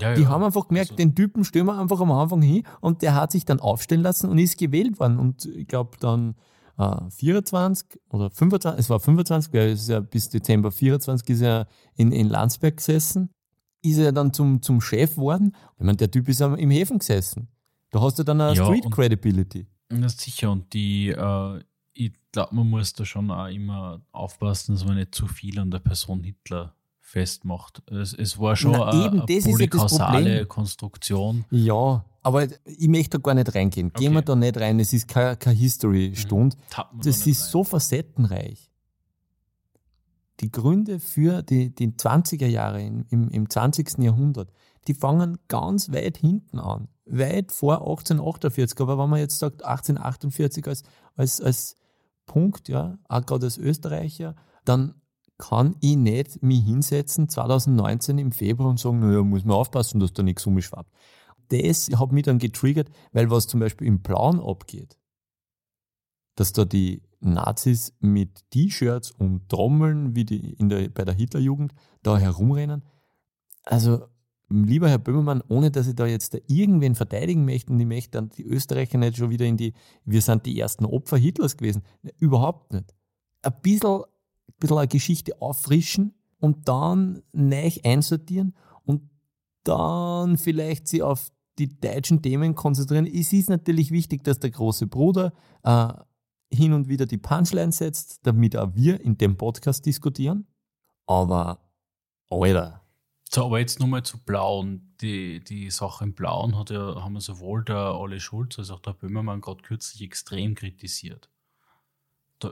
[0.00, 0.28] Ja, die ja.
[0.28, 0.96] haben einfach gemerkt, also.
[0.96, 4.28] den Typen stellen wir einfach am Anfang hin und der hat sich dann aufstellen lassen
[4.28, 5.18] und ist gewählt worden.
[5.18, 6.34] Und ich glaube dann
[6.78, 11.42] äh, 24 oder 25, es war 25, weil es ist ja bis Dezember 24 ist
[11.42, 13.30] er in, in Landsberg gesessen,
[13.82, 15.54] ist er dann zum, zum Chef geworden.
[15.78, 17.48] Ich meine, der Typ ist im Häfen gesessen.
[17.94, 19.68] Da hast du dann eine ja, Street Credibility.
[19.92, 20.50] Ja, sicher.
[20.50, 21.60] Und die, äh,
[21.92, 25.70] ich glaube, man muss da schon auch immer aufpassen, dass man nicht zu viel an
[25.70, 27.88] der Person Hitler festmacht.
[27.88, 31.44] Es, es war schon Na, eine, eine polykausale ja Konstruktion.
[31.52, 33.92] Ja, aber ich möchte da gar nicht reingehen.
[33.92, 34.14] Gehen okay.
[34.16, 34.80] wir da nicht rein.
[34.80, 36.56] Es ist keine, keine History-Stunde.
[36.56, 37.00] Mhm.
[37.00, 37.48] Das ist rein.
[37.48, 38.72] so facettenreich.
[40.40, 43.98] Die Gründe für die, die 20er Jahre im, im, im 20.
[43.98, 44.50] Jahrhundert,
[44.88, 46.88] die fangen ganz weit hinten an.
[47.06, 48.80] Weit vor 1848.
[48.80, 50.82] Aber wenn man jetzt sagt 1848 als,
[51.16, 51.76] als, als
[52.26, 54.34] Punkt, ja, auch gerade als Österreicher,
[54.64, 54.94] dann
[55.38, 60.12] kann ich nicht mich hinsetzen 2019 im Februar und sagen, naja, muss man aufpassen, dass
[60.12, 60.90] da nichts umschwappt.
[61.48, 64.96] Das hat mich dann getriggert, weil was zum Beispiel im Plan abgeht,
[66.36, 71.74] dass da die Nazis mit T-Shirts und Trommeln wie die in der, bei der Hitlerjugend
[72.02, 72.84] da herumrennen.
[73.64, 74.06] Also,
[74.48, 78.12] lieber Herr Böhmermann, ohne dass ich da jetzt da irgendwen verteidigen möchte und ich möchte
[78.12, 79.72] dann die Österreicher nicht schon wieder in die,
[80.04, 81.82] wir sind die ersten Opfer Hitlers gewesen.
[82.18, 82.94] Überhaupt nicht.
[83.42, 84.02] Ein bisschen
[84.48, 89.02] ein bisschen eine Geschichte auffrischen und dann neu einsortieren und
[89.64, 93.06] dann vielleicht sie auf die deutschen Themen konzentrieren.
[93.06, 95.32] Es ist natürlich wichtig, dass der große Bruder
[95.62, 95.92] äh,
[96.52, 100.46] hin und wieder die Punchline setzt, damit auch wir in dem Podcast diskutieren.
[101.06, 101.60] Aber,
[102.28, 102.83] Alter.
[103.32, 104.94] So, aber jetzt nochmal zu Blauen.
[105.00, 108.80] Die, die Sache im Blauen hat ja, haben wir sowohl der Ole Schulz als auch
[108.80, 111.30] der Böhmermann gerade kürzlich extrem kritisiert.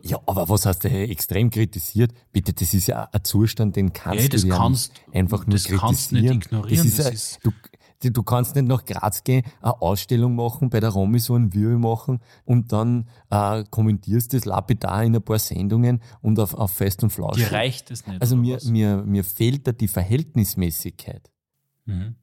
[0.02, 2.12] Ja, aber was hast du extrem kritisiert?
[2.32, 5.64] Bitte, das ist ja ein Zustand, den kannst ja, du ja kannst, einfach nur das
[5.64, 5.80] kritisieren.
[5.80, 6.76] Kannst nicht ignorieren.
[6.76, 7.52] Das ist, das ist du,
[8.10, 11.78] du kannst nicht nach Graz gehen, eine Ausstellung machen, bei der Romy so ein Video
[11.78, 17.02] machen und dann äh, kommentierst das lapidar in ein paar Sendungen und auf, auf Fest
[17.02, 17.36] und Flausch.
[17.36, 18.20] Dir reicht es nicht.
[18.20, 21.30] Also mir, mir, mir fehlt da die Verhältnismäßigkeit.
[21.84, 22.16] Mhm.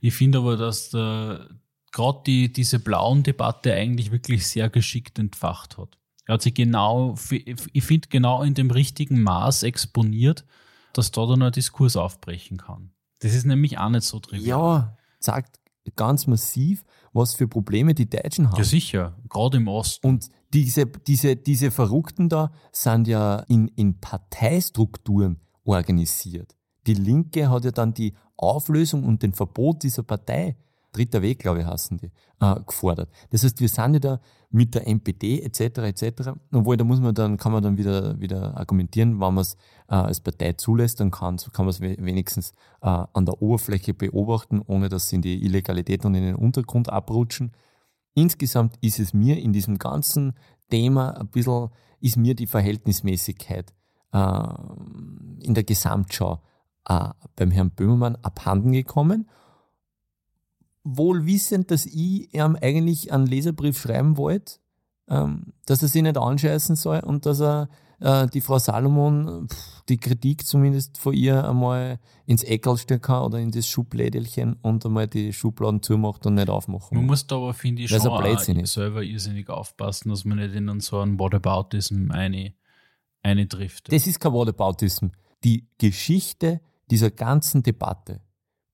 [0.00, 5.98] Ich finde aber, dass gerade die, diese blauen Debatte eigentlich wirklich sehr geschickt entfacht hat.
[6.26, 10.44] Er hat sich genau, ich finde, genau in dem richtigen Maß exponiert,
[10.92, 12.92] dass da dann ein Diskurs aufbrechen kann.
[13.22, 14.46] Das ist nämlich auch nicht so trivial.
[14.46, 15.60] Ja, sagt
[15.96, 18.58] ganz massiv, was für Probleme die Deutschen haben.
[18.58, 20.06] Ja, sicher, gerade im Osten.
[20.06, 26.56] Und diese, diese, diese Verrückten da sind ja in, in Parteistrukturen organisiert.
[26.86, 30.56] Die Linke hat ja dann die Auflösung und den Verbot dieser Partei
[30.92, 32.10] dritter Weg, glaube ich, heißen die,
[32.40, 33.10] äh, gefordert.
[33.30, 34.20] Das heißt, wir sind ja da
[34.52, 35.78] mit der NPD etc.
[35.78, 36.32] etc.
[36.52, 39.54] Obwohl, da muss man dann, kann man dann wieder, wieder argumentieren, wenn man es
[39.88, 44.62] äh, als Partei zulässt, dann kann, kann man es wenigstens äh, an der Oberfläche beobachten,
[44.64, 47.52] ohne dass sie in die Illegalität und in den Untergrund abrutschen.
[48.14, 50.34] Insgesamt ist es mir in diesem ganzen
[50.70, 53.72] Thema ein bisschen, ist mir die Verhältnismäßigkeit
[54.12, 54.44] äh,
[55.40, 56.42] in der Gesamtschau
[56.88, 59.28] äh, beim Herrn Böhmermann abhanden gekommen
[60.84, 64.54] wohl wissend, dass ich ihm eigentlich einen Leserbrief schreiben wollte,
[65.08, 67.68] ähm, dass er sich nicht anscheißen soll und dass er
[68.00, 73.22] äh, die Frau Salomon pff, die Kritik zumindest von ihr einmal ins Eckerl stecken kann
[73.22, 76.96] oder in das Schublädelchen und einmal die Schubladen zumacht und nicht aufmachen.
[76.96, 80.80] Man muss da aber, finde ich, schon auch selber irrsinnig aufpassen, dass man nicht in
[80.80, 82.54] so einen Whataboutism eine,
[83.22, 83.92] eine trifft.
[83.92, 85.08] Das ist kein Whataboutism.
[85.44, 86.60] Die Geschichte
[86.90, 88.20] dieser ganzen Debatte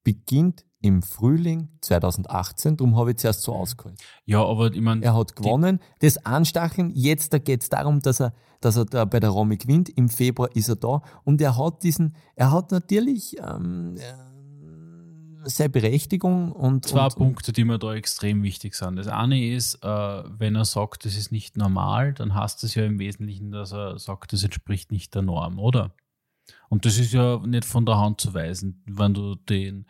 [0.05, 4.01] beginnt im Frühling 2018, darum habe ich zuerst so ausgeholt.
[4.25, 5.05] Ja, aber ich meine.
[5.05, 5.81] Er hat gewonnen.
[6.01, 9.57] Das Anstacheln, jetzt da geht es darum, dass er, dass er da bei der Romy
[9.57, 9.89] gewinnt.
[9.89, 15.71] Im Februar ist er da und er hat diesen, er hat natürlich ähm, äh, seine
[15.71, 16.87] Berechtigung und.
[16.87, 18.97] Zwei und, Punkte, die mir da extrem wichtig sind.
[18.97, 22.85] Das eine ist, äh, wenn er sagt, das ist nicht normal, dann heißt das ja
[22.85, 25.93] im Wesentlichen, dass er sagt, das entspricht nicht der Norm, oder?
[26.69, 29.87] Und das ist ja nicht von der Hand zu weisen, wenn du den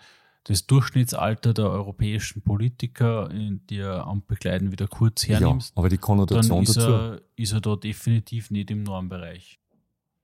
[0.49, 6.57] das Durchschnittsalter der europäischen Politiker, die er Ampelkleiden wieder kurz hernimmst, ja, aber die Konnotation
[6.57, 6.91] dann ist dazu.
[6.91, 9.61] Er, ist er da definitiv nicht im Normbereich.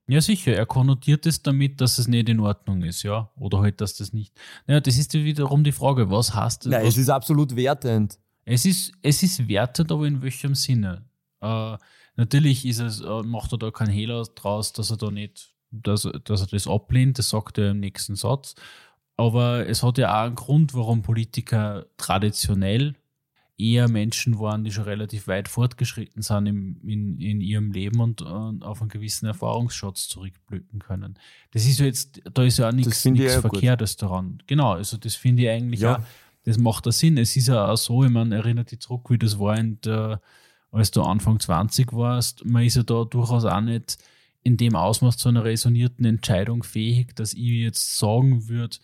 [0.07, 0.55] Ja, sicher.
[0.55, 3.29] Er konnotiert es damit, dass es nicht in Ordnung ist, ja.
[3.35, 4.33] Oder halt, dass das nicht.
[4.65, 6.71] Naja, das ist wiederum die Frage, was heißt das?
[6.71, 8.17] Nein, was, es ist absolut wertend.
[8.45, 11.05] Es ist, es ist wertend, aber in welchem Sinne?
[11.41, 11.77] Äh,
[12.15, 16.07] natürlich ist es, äh, macht er da keinen Hehler draus, dass er da nicht, dass,
[16.23, 18.55] dass er das ablehnt, das sagt er im nächsten Satz.
[19.17, 22.95] Aber es hat ja auch einen Grund, warum Politiker traditionell
[23.57, 28.21] eher Menschen waren, die schon relativ weit fortgeschritten sind im, in, in ihrem Leben und,
[28.21, 31.17] und auf einen gewissen Erfahrungsschatz zurückblicken können.
[31.51, 34.43] Das ist ja jetzt, da ist ja auch nichts, nichts Verkehrtes daran.
[34.47, 35.97] Genau, also das finde ich eigentlich ja.
[35.97, 36.03] auch,
[36.43, 37.17] das macht da Sinn.
[37.17, 40.21] Es ist ja auch so, ich meine, erinnert dich zurück, wie das war, der,
[40.71, 42.43] als du Anfang 20 warst.
[42.45, 43.97] Man ist ja da durchaus auch nicht
[44.43, 48.77] in dem Ausmaß zu einer resonierten Entscheidung fähig, dass ich jetzt sagen würde,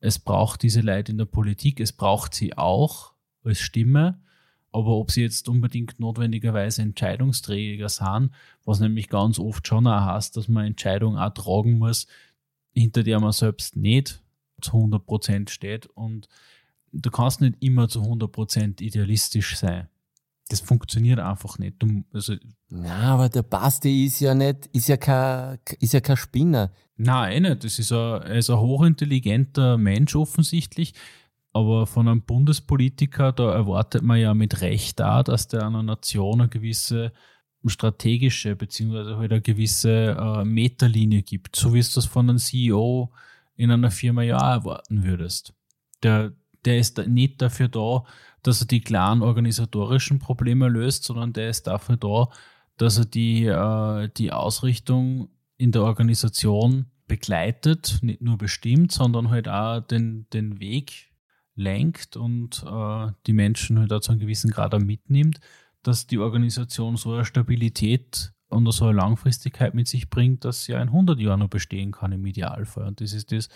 [0.00, 3.12] es braucht diese Leute in der Politik, es braucht sie auch
[3.44, 4.20] als Stimme,
[4.72, 8.30] aber ob sie jetzt unbedingt notwendigerweise Entscheidungsträger sind,
[8.64, 12.06] was nämlich ganz oft schon auch heißt, dass man Entscheidungen auch tragen muss,
[12.72, 14.22] hinter der man selbst nicht
[14.60, 16.28] zu 100 Prozent steht und
[16.92, 19.88] du kannst nicht immer zu 100% idealistisch sein.
[20.48, 21.76] Das funktioniert einfach nicht.
[21.78, 22.34] Du, also,
[22.68, 26.72] Na, aber der Basti ist ja nicht, ist ja kein, ist ja kein Spinner.
[27.02, 27.64] Nein, nicht.
[27.64, 30.92] Das ist ein, er ist ein hochintelligenter Mensch offensichtlich.
[31.52, 36.42] Aber von einem Bundespolitiker, da erwartet man ja mit Recht da, dass der einer Nation
[36.42, 37.12] eine gewisse
[37.64, 43.10] strategische beziehungsweise halt eine gewisse äh, Meterlinie gibt, so wie es das von einem CEO
[43.56, 45.54] in einer Firma ja erwarten würdest.
[46.02, 46.32] Der,
[46.66, 48.04] der ist nicht dafür da,
[48.42, 52.28] dass er die klaren organisatorischen Probleme löst, sondern der ist dafür da,
[52.76, 55.30] dass er die, äh, die Ausrichtung
[55.60, 61.12] in der Organisation begleitet, nicht nur bestimmt, sondern halt auch den, den Weg
[61.54, 65.40] lenkt und äh, die Menschen halt auch zu einem gewissen Grad auch mitnimmt,
[65.82, 70.72] dass die Organisation so eine Stabilität und so eine Langfristigkeit mit sich bringt, dass sie
[70.72, 72.86] in 100 Jahren noch bestehen kann im Idealfall.
[72.86, 73.48] Und das ist das,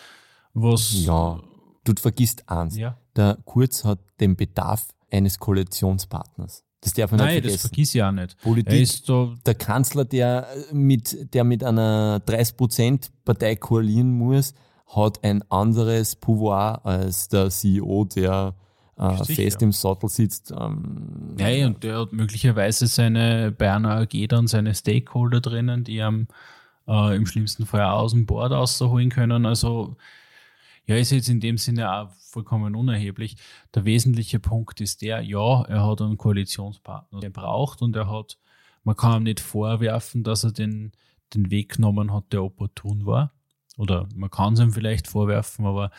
[0.52, 1.40] was ja
[1.84, 2.76] Du vergisst eins.
[2.76, 2.98] Ja.
[3.14, 6.64] Der Kurz hat den Bedarf eines Koalitionspartners.
[6.84, 7.54] Das darf man Nein, nicht vergessen.
[7.54, 8.38] das vergiss ich auch nicht.
[8.42, 8.88] Politik,
[9.46, 14.52] der Kanzler, der mit, der mit einer 30%-Partei koalieren muss,
[14.94, 18.54] hat ein anderes Pouvoir als der CEO, der
[18.98, 20.52] äh, fest im Sattel sitzt.
[20.52, 26.02] Ähm, ja, und der hat möglicherweise seine bei einer AG dann seine Stakeholder drinnen, die
[26.02, 26.28] am
[26.86, 29.46] äh, im schlimmsten Fall auch aus dem Board rausholen können.
[29.46, 29.96] Also
[30.86, 33.36] ja, ist jetzt in dem Sinne auch vollkommen unerheblich.
[33.74, 38.38] Der wesentliche Punkt ist der, ja, er hat einen Koalitionspartner gebraucht und er hat,
[38.82, 40.92] man kann ihm nicht vorwerfen, dass er den,
[41.32, 43.32] den Weg genommen hat, der opportun war.
[43.76, 45.90] Oder man kann es ihm vielleicht vorwerfen, aber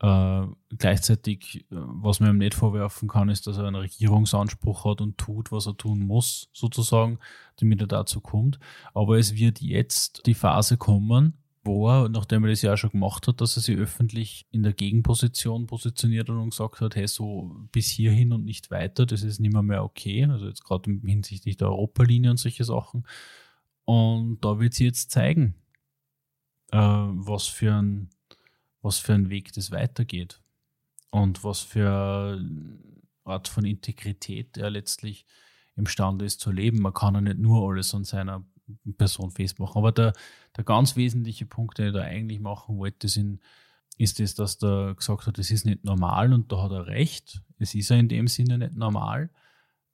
[0.00, 0.46] äh,
[0.78, 5.18] gleichzeitig, äh, was man ihm nicht vorwerfen kann, ist, dass er einen Regierungsanspruch hat und
[5.18, 7.18] tut, was er tun muss, sozusagen,
[7.56, 8.60] damit er dazu kommt.
[8.94, 13.28] Aber es wird jetzt die Phase kommen, wo er, nachdem er das ja schon gemacht
[13.28, 17.88] hat, dass er sich öffentlich in der Gegenposition positioniert und gesagt hat, hey, so bis
[17.88, 20.24] hierhin und nicht weiter, das ist nicht mehr, mehr okay.
[20.24, 23.06] Also jetzt gerade hinsichtlich der Europalinie und solche Sachen.
[23.84, 25.54] Und da wird sie jetzt zeigen,
[26.72, 28.10] äh, was, für ein,
[28.82, 30.40] was für ein Weg das weitergeht.
[31.10, 32.78] Und was für eine
[33.24, 35.26] Art von Integrität er letztlich
[35.76, 36.80] imstande ist zu leben.
[36.80, 38.44] Man kann ja nicht nur alles an seiner
[38.96, 39.78] Person festmachen.
[39.78, 40.12] Aber der,
[40.56, 43.40] der ganz wesentliche Punkt, den ich da eigentlich machen wollte, sind,
[43.96, 47.42] ist das, dass der gesagt hat, das ist nicht normal und da hat er recht.
[47.58, 49.30] Es ist ja in dem Sinne nicht normal.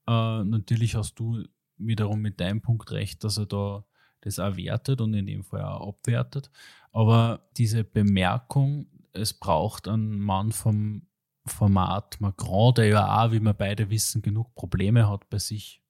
[0.06, 1.44] Äh, natürlich hast du
[1.78, 3.84] wiederum mit deinem Punkt recht, dass er da
[4.20, 6.50] das auch wertet und in dem Fall auch abwertet.
[6.92, 11.06] Aber diese Bemerkung, es braucht einen Mann vom
[11.46, 15.82] Format Macron, der ja auch, wie wir beide wissen, genug Probleme hat bei sich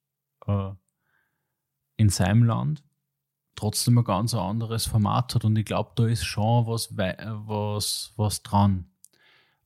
[0.47, 0.71] äh,
[1.97, 2.83] in seinem Land
[3.55, 5.45] trotzdem ein ganz anderes Format hat.
[5.45, 8.85] Und ich glaube, da ist schon was, was, was dran.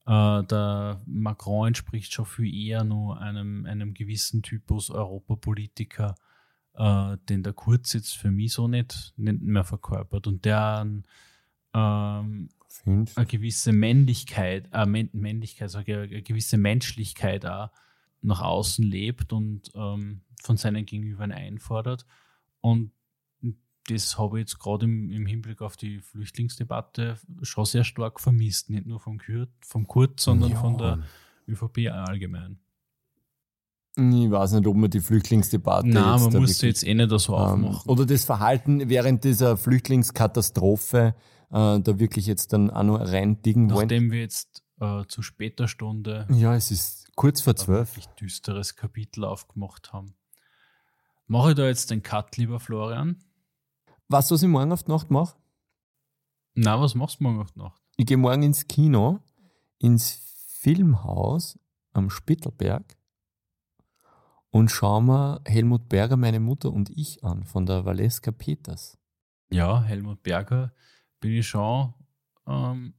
[0.06, 6.14] Äh, der Macron entspricht schon viel eher nur einem, einem gewissen Typus Europapolitiker,
[6.74, 10.26] äh, den der Kurz jetzt für mich so nicht, nicht mehr verkörpert.
[10.26, 10.86] Und der
[11.74, 12.48] ähm,
[12.86, 17.70] eine gewisse Männlichkeit, äh, Männlichkeit, sage ich, eine gewisse Menschlichkeit auch
[18.22, 22.06] nach außen lebt und ähm, von seinen Gegenübern einfordert.
[22.60, 22.92] Und
[23.88, 28.70] das habe ich jetzt gerade im, im, Hinblick auf die Flüchtlingsdebatte schon sehr stark vermisst.
[28.70, 30.60] Nicht nur vom, Kurt, vom Kurt, sondern ja.
[30.60, 31.02] von der
[31.48, 32.58] övp allgemein.
[33.96, 35.88] Ich weiß nicht, ob man die Flüchtlingsdebatte.
[35.88, 37.90] Nein, man muss sie jetzt eh nicht so ähm, aufmachen.
[37.90, 41.14] Oder das Verhalten während dieser Flüchtlingskatastrophe
[41.50, 43.88] äh, da wirklich jetzt dann auch noch reindicken wollen.
[43.88, 46.26] Nachdem wir jetzt äh, zu später Stunde.
[46.30, 47.96] Ja, es ist kurz vor zwölf.
[47.96, 50.14] Ein düsteres Kapitel aufgemacht haben.
[51.30, 53.22] Mache ich da jetzt den Cut, lieber Florian?
[54.08, 55.36] Weißt du, was ich morgen auf die Nacht mache?
[56.54, 57.80] Na, was machst du morgen auf die Nacht?
[57.96, 59.20] Ich gehe morgen ins Kino,
[59.78, 60.10] ins
[60.58, 61.56] Filmhaus
[61.92, 62.96] am Spittelberg
[64.50, 68.98] und schaue mir Helmut Berger, meine Mutter und ich an von der Valeska Peters.
[69.52, 70.74] Ja, Helmut Berger
[71.20, 71.94] bin ich schon
[72.48, 72.94] ähm,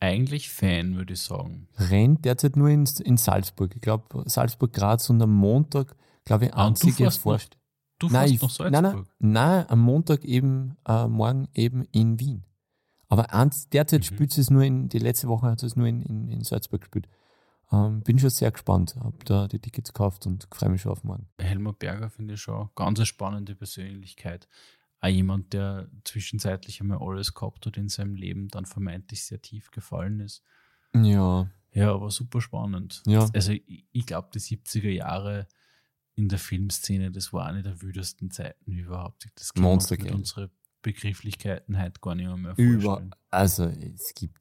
[0.00, 1.66] eigentlich Fan, würde ich sagen.
[1.78, 3.74] Rennt derzeit nur in, in Salzburg.
[3.74, 5.96] Ich glaube, Salzburg-Graz und am Montag,
[6.28, 7.56] glaube ich, Ah, einzige fährst Vorst-
[7.98, 9.06] Du Nein, fährst nach Salzburg.
[9.18, 12.44] Nein, nein, nein, am Montag eben, äh, morgen eben in Wien.
[13.08, 14.04] Aber eins, derzeit Mhm.
[14.04, 17.08] spielt es nur in, die letzte Woche hat es nur in, in, in Salzburg gespielt.
[17.72, 21.02] Ähm, bin schon sehr gespannt, hab da die Tickets gekauft und freue mich schon auf
[21.04, 21.26] morgen.
[21.38, 24.46] Helmut Berger finde ich schon ganz eine spannende Persönlichkeit.
[25.00, 29.70] Auch jemand, der zwischenzeitlich einmal alles gehabt hat in seinem Leben, dann vermeintlich sehr tief
[29.70, 30.42] gefallen ist.
[30.94, 33.02] Ja, Ja, aber super spannend.
[33.06, 33.28] Ja.
[33.34, 35.46] Also ich, ich glaube, die 70er Jahre
[36.18, 39.28] in der Filmszene, das war eine der wüdesten Zeiten überhaupt.
[39.36, 40.50] Das kann Monster, mit unsere
[40.82, 43.14] Begrifflichkeiten heute gar nicht mehr, mehr über, vorstellen.
[43.30, 44.38] also es gibt,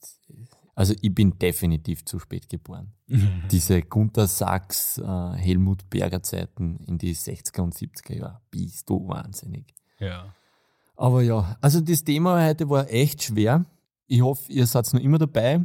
[0.73, 2.93] also ich bin definitiv zu spät geboren.
[3.51, 9.07] Diese Gunter Sachs, äh, Helmut Berger Zeiten in die 60er und 70er Jahre, bist du
[9.07, 9.73] wahnsinnig.
[9.99, 10.34] ja.
[10.99, 13.67] Aber ja, also das Thema heute war echt schwer.
[14.07, 15.63] Ich hoffe, ihr seid noch immer dabei.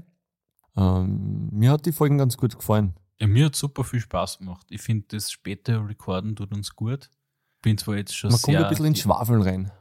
[0.77, 2.93] Ähm, mir hat die Folgen ganz gut gefallen.
[3.21, 4.67] Ja, mir hat super viel Spaß gemacht.
[4.71, 7.11] Ich finde, das späte Recorden tut uns gut.
[7.63, 8.55] Bin zwar jetzt schon Man sehr...
[8.55, 9.73] kommt ein bisschen ins Schwafeln rein.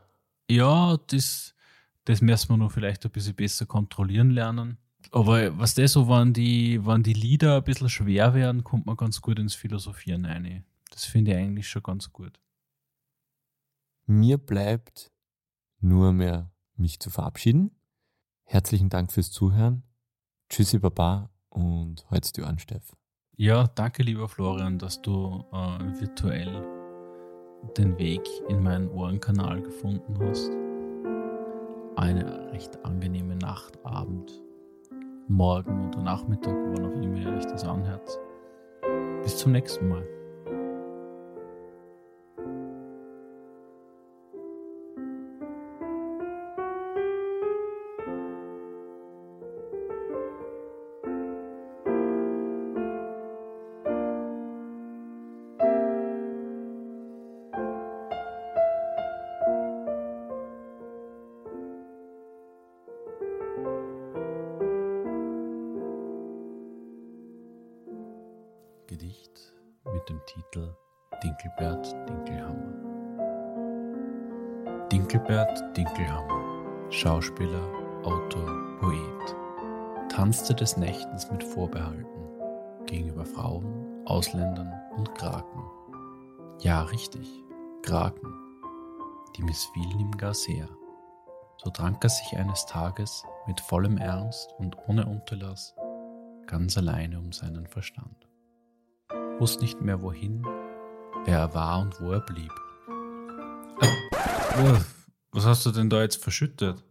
[0.49, 1.55] Ja, das,
[2.05, 4.77] das müssen wir noch vielleicht ein bisschen besser kontrollieren lernen.
[5.11, 8.97] Aber was das so, wenn die, wenn die Lieder ein bisschen schwer werden, kommt man
[8.97, 10.63] ganz gut ins Philosophieren rein.
[10.91, 12.39] Das finde ich eigentlich schon ganz gut.
[14.05, 15.11] Mir bleibt
[15.79, 17.71] nur mehr mich zu verabschieden.
[18.43, 19.83] Herzlichen Dank fürs Zuhören.
[20.49, 22.95] Tschüssi Baba und heute die Ohren steif.
[23.41, 26.63] Ja, danke lieber Florian, dass du äh, virtuell
[27.75, 30.51] den Weg in meinen Ohrenkanal gefunden hast.
[31.95, 34.31] Eine recht angenehme Nacht, Abend,
[35.27, 38.19] Morgen oder Nachmittag, wann auch immer ihr euch das anhört.
[39.23, 40.20] Bis zum nächsten Mal.
[80.31, 82.05] Tanzte des Nächtens mit Vorbehalten
[82.85, 85.61] gegenüber Frauen, Ausländern und Kraken.
[86.61, 87.27] Ja, richtig,
[87.83, 88.33] Kraken.
[89.35, 90.69] Die missfielen ihm gar sehr.
[91.57, 95.75] So trank er sich eines Tages mit vollem Ernst und ohne Unterlass
[96.47, 98.25] ganz alleine um seinen Verstand
[99.37, 100.45] wusste nicht mehr wohin,
[101.25, 102.53] wer er war und wo er blieb.
[105.33, 106.81] Was hast du denn da jetzt verschüttet?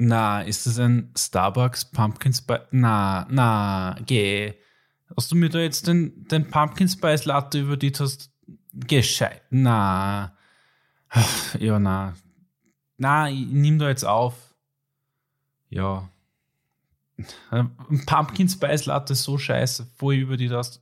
[0.00, 2.60] Na, ist das ein Starbucks Pumpkin Spice?
[2.70, 4.54] Na, na, geh.
[5.16, 8.30] Hast du mir da jetzt den, den Pumpkin Spice Latte über die hast
[8.72, 9.42] gescheit?
[9.50, 10.36] Na.
[11.58, 12.14] Ja, na.
[12.96, 14.54] Na, ich nimm da jetzt auf.
[15.68, 16.08] Ja.
[17.50, 17.74] Ein
[18.06, 20.80] Pumpkin Spice Latte ist so scheiße, wo ich über die das.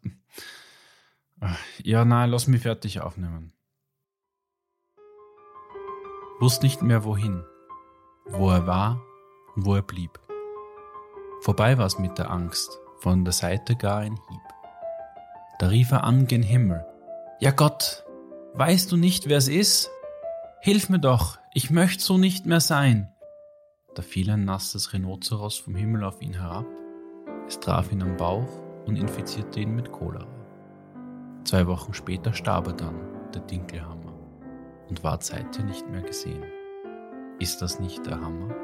[1.83, 3.53] Ja, nein, lass mich fertig aufnehmen.
[6.39, 7.45] Wusste nicht mehr wohin,
[8.27, 9.06] wo er war
[9.57, 10.21] wo er blieb.
[11.41, 14.41] Vorbei war's mit der Angst, von der Seite gar ein Hieb.
[15.59, 16.85] Da rief er an gen Himmel.
[17.41, 18.05] Ja Gott,
[18.55, 19.91] weißt du nicht, wer's ist?
[20.61, 23.13] Hilf mir doch, ich möcht so nicht mehr sein.
[23.95, 26.67] Da fiel ein nasses Rhinoceros vom Himmel auf ihn herab.
[27.47, 28.49] Es traf ihn am Bauch
[28.85, 30.27] und infizierte ihn mit Cholera.
[31.45, 34.13] Zwei Wochen später starb er dann, der Dinkelhammer,
[34.89, 36.43] und ward seither nicht mehr gesehen.
[37.39, 38.55] Ist das nicht der Hammer?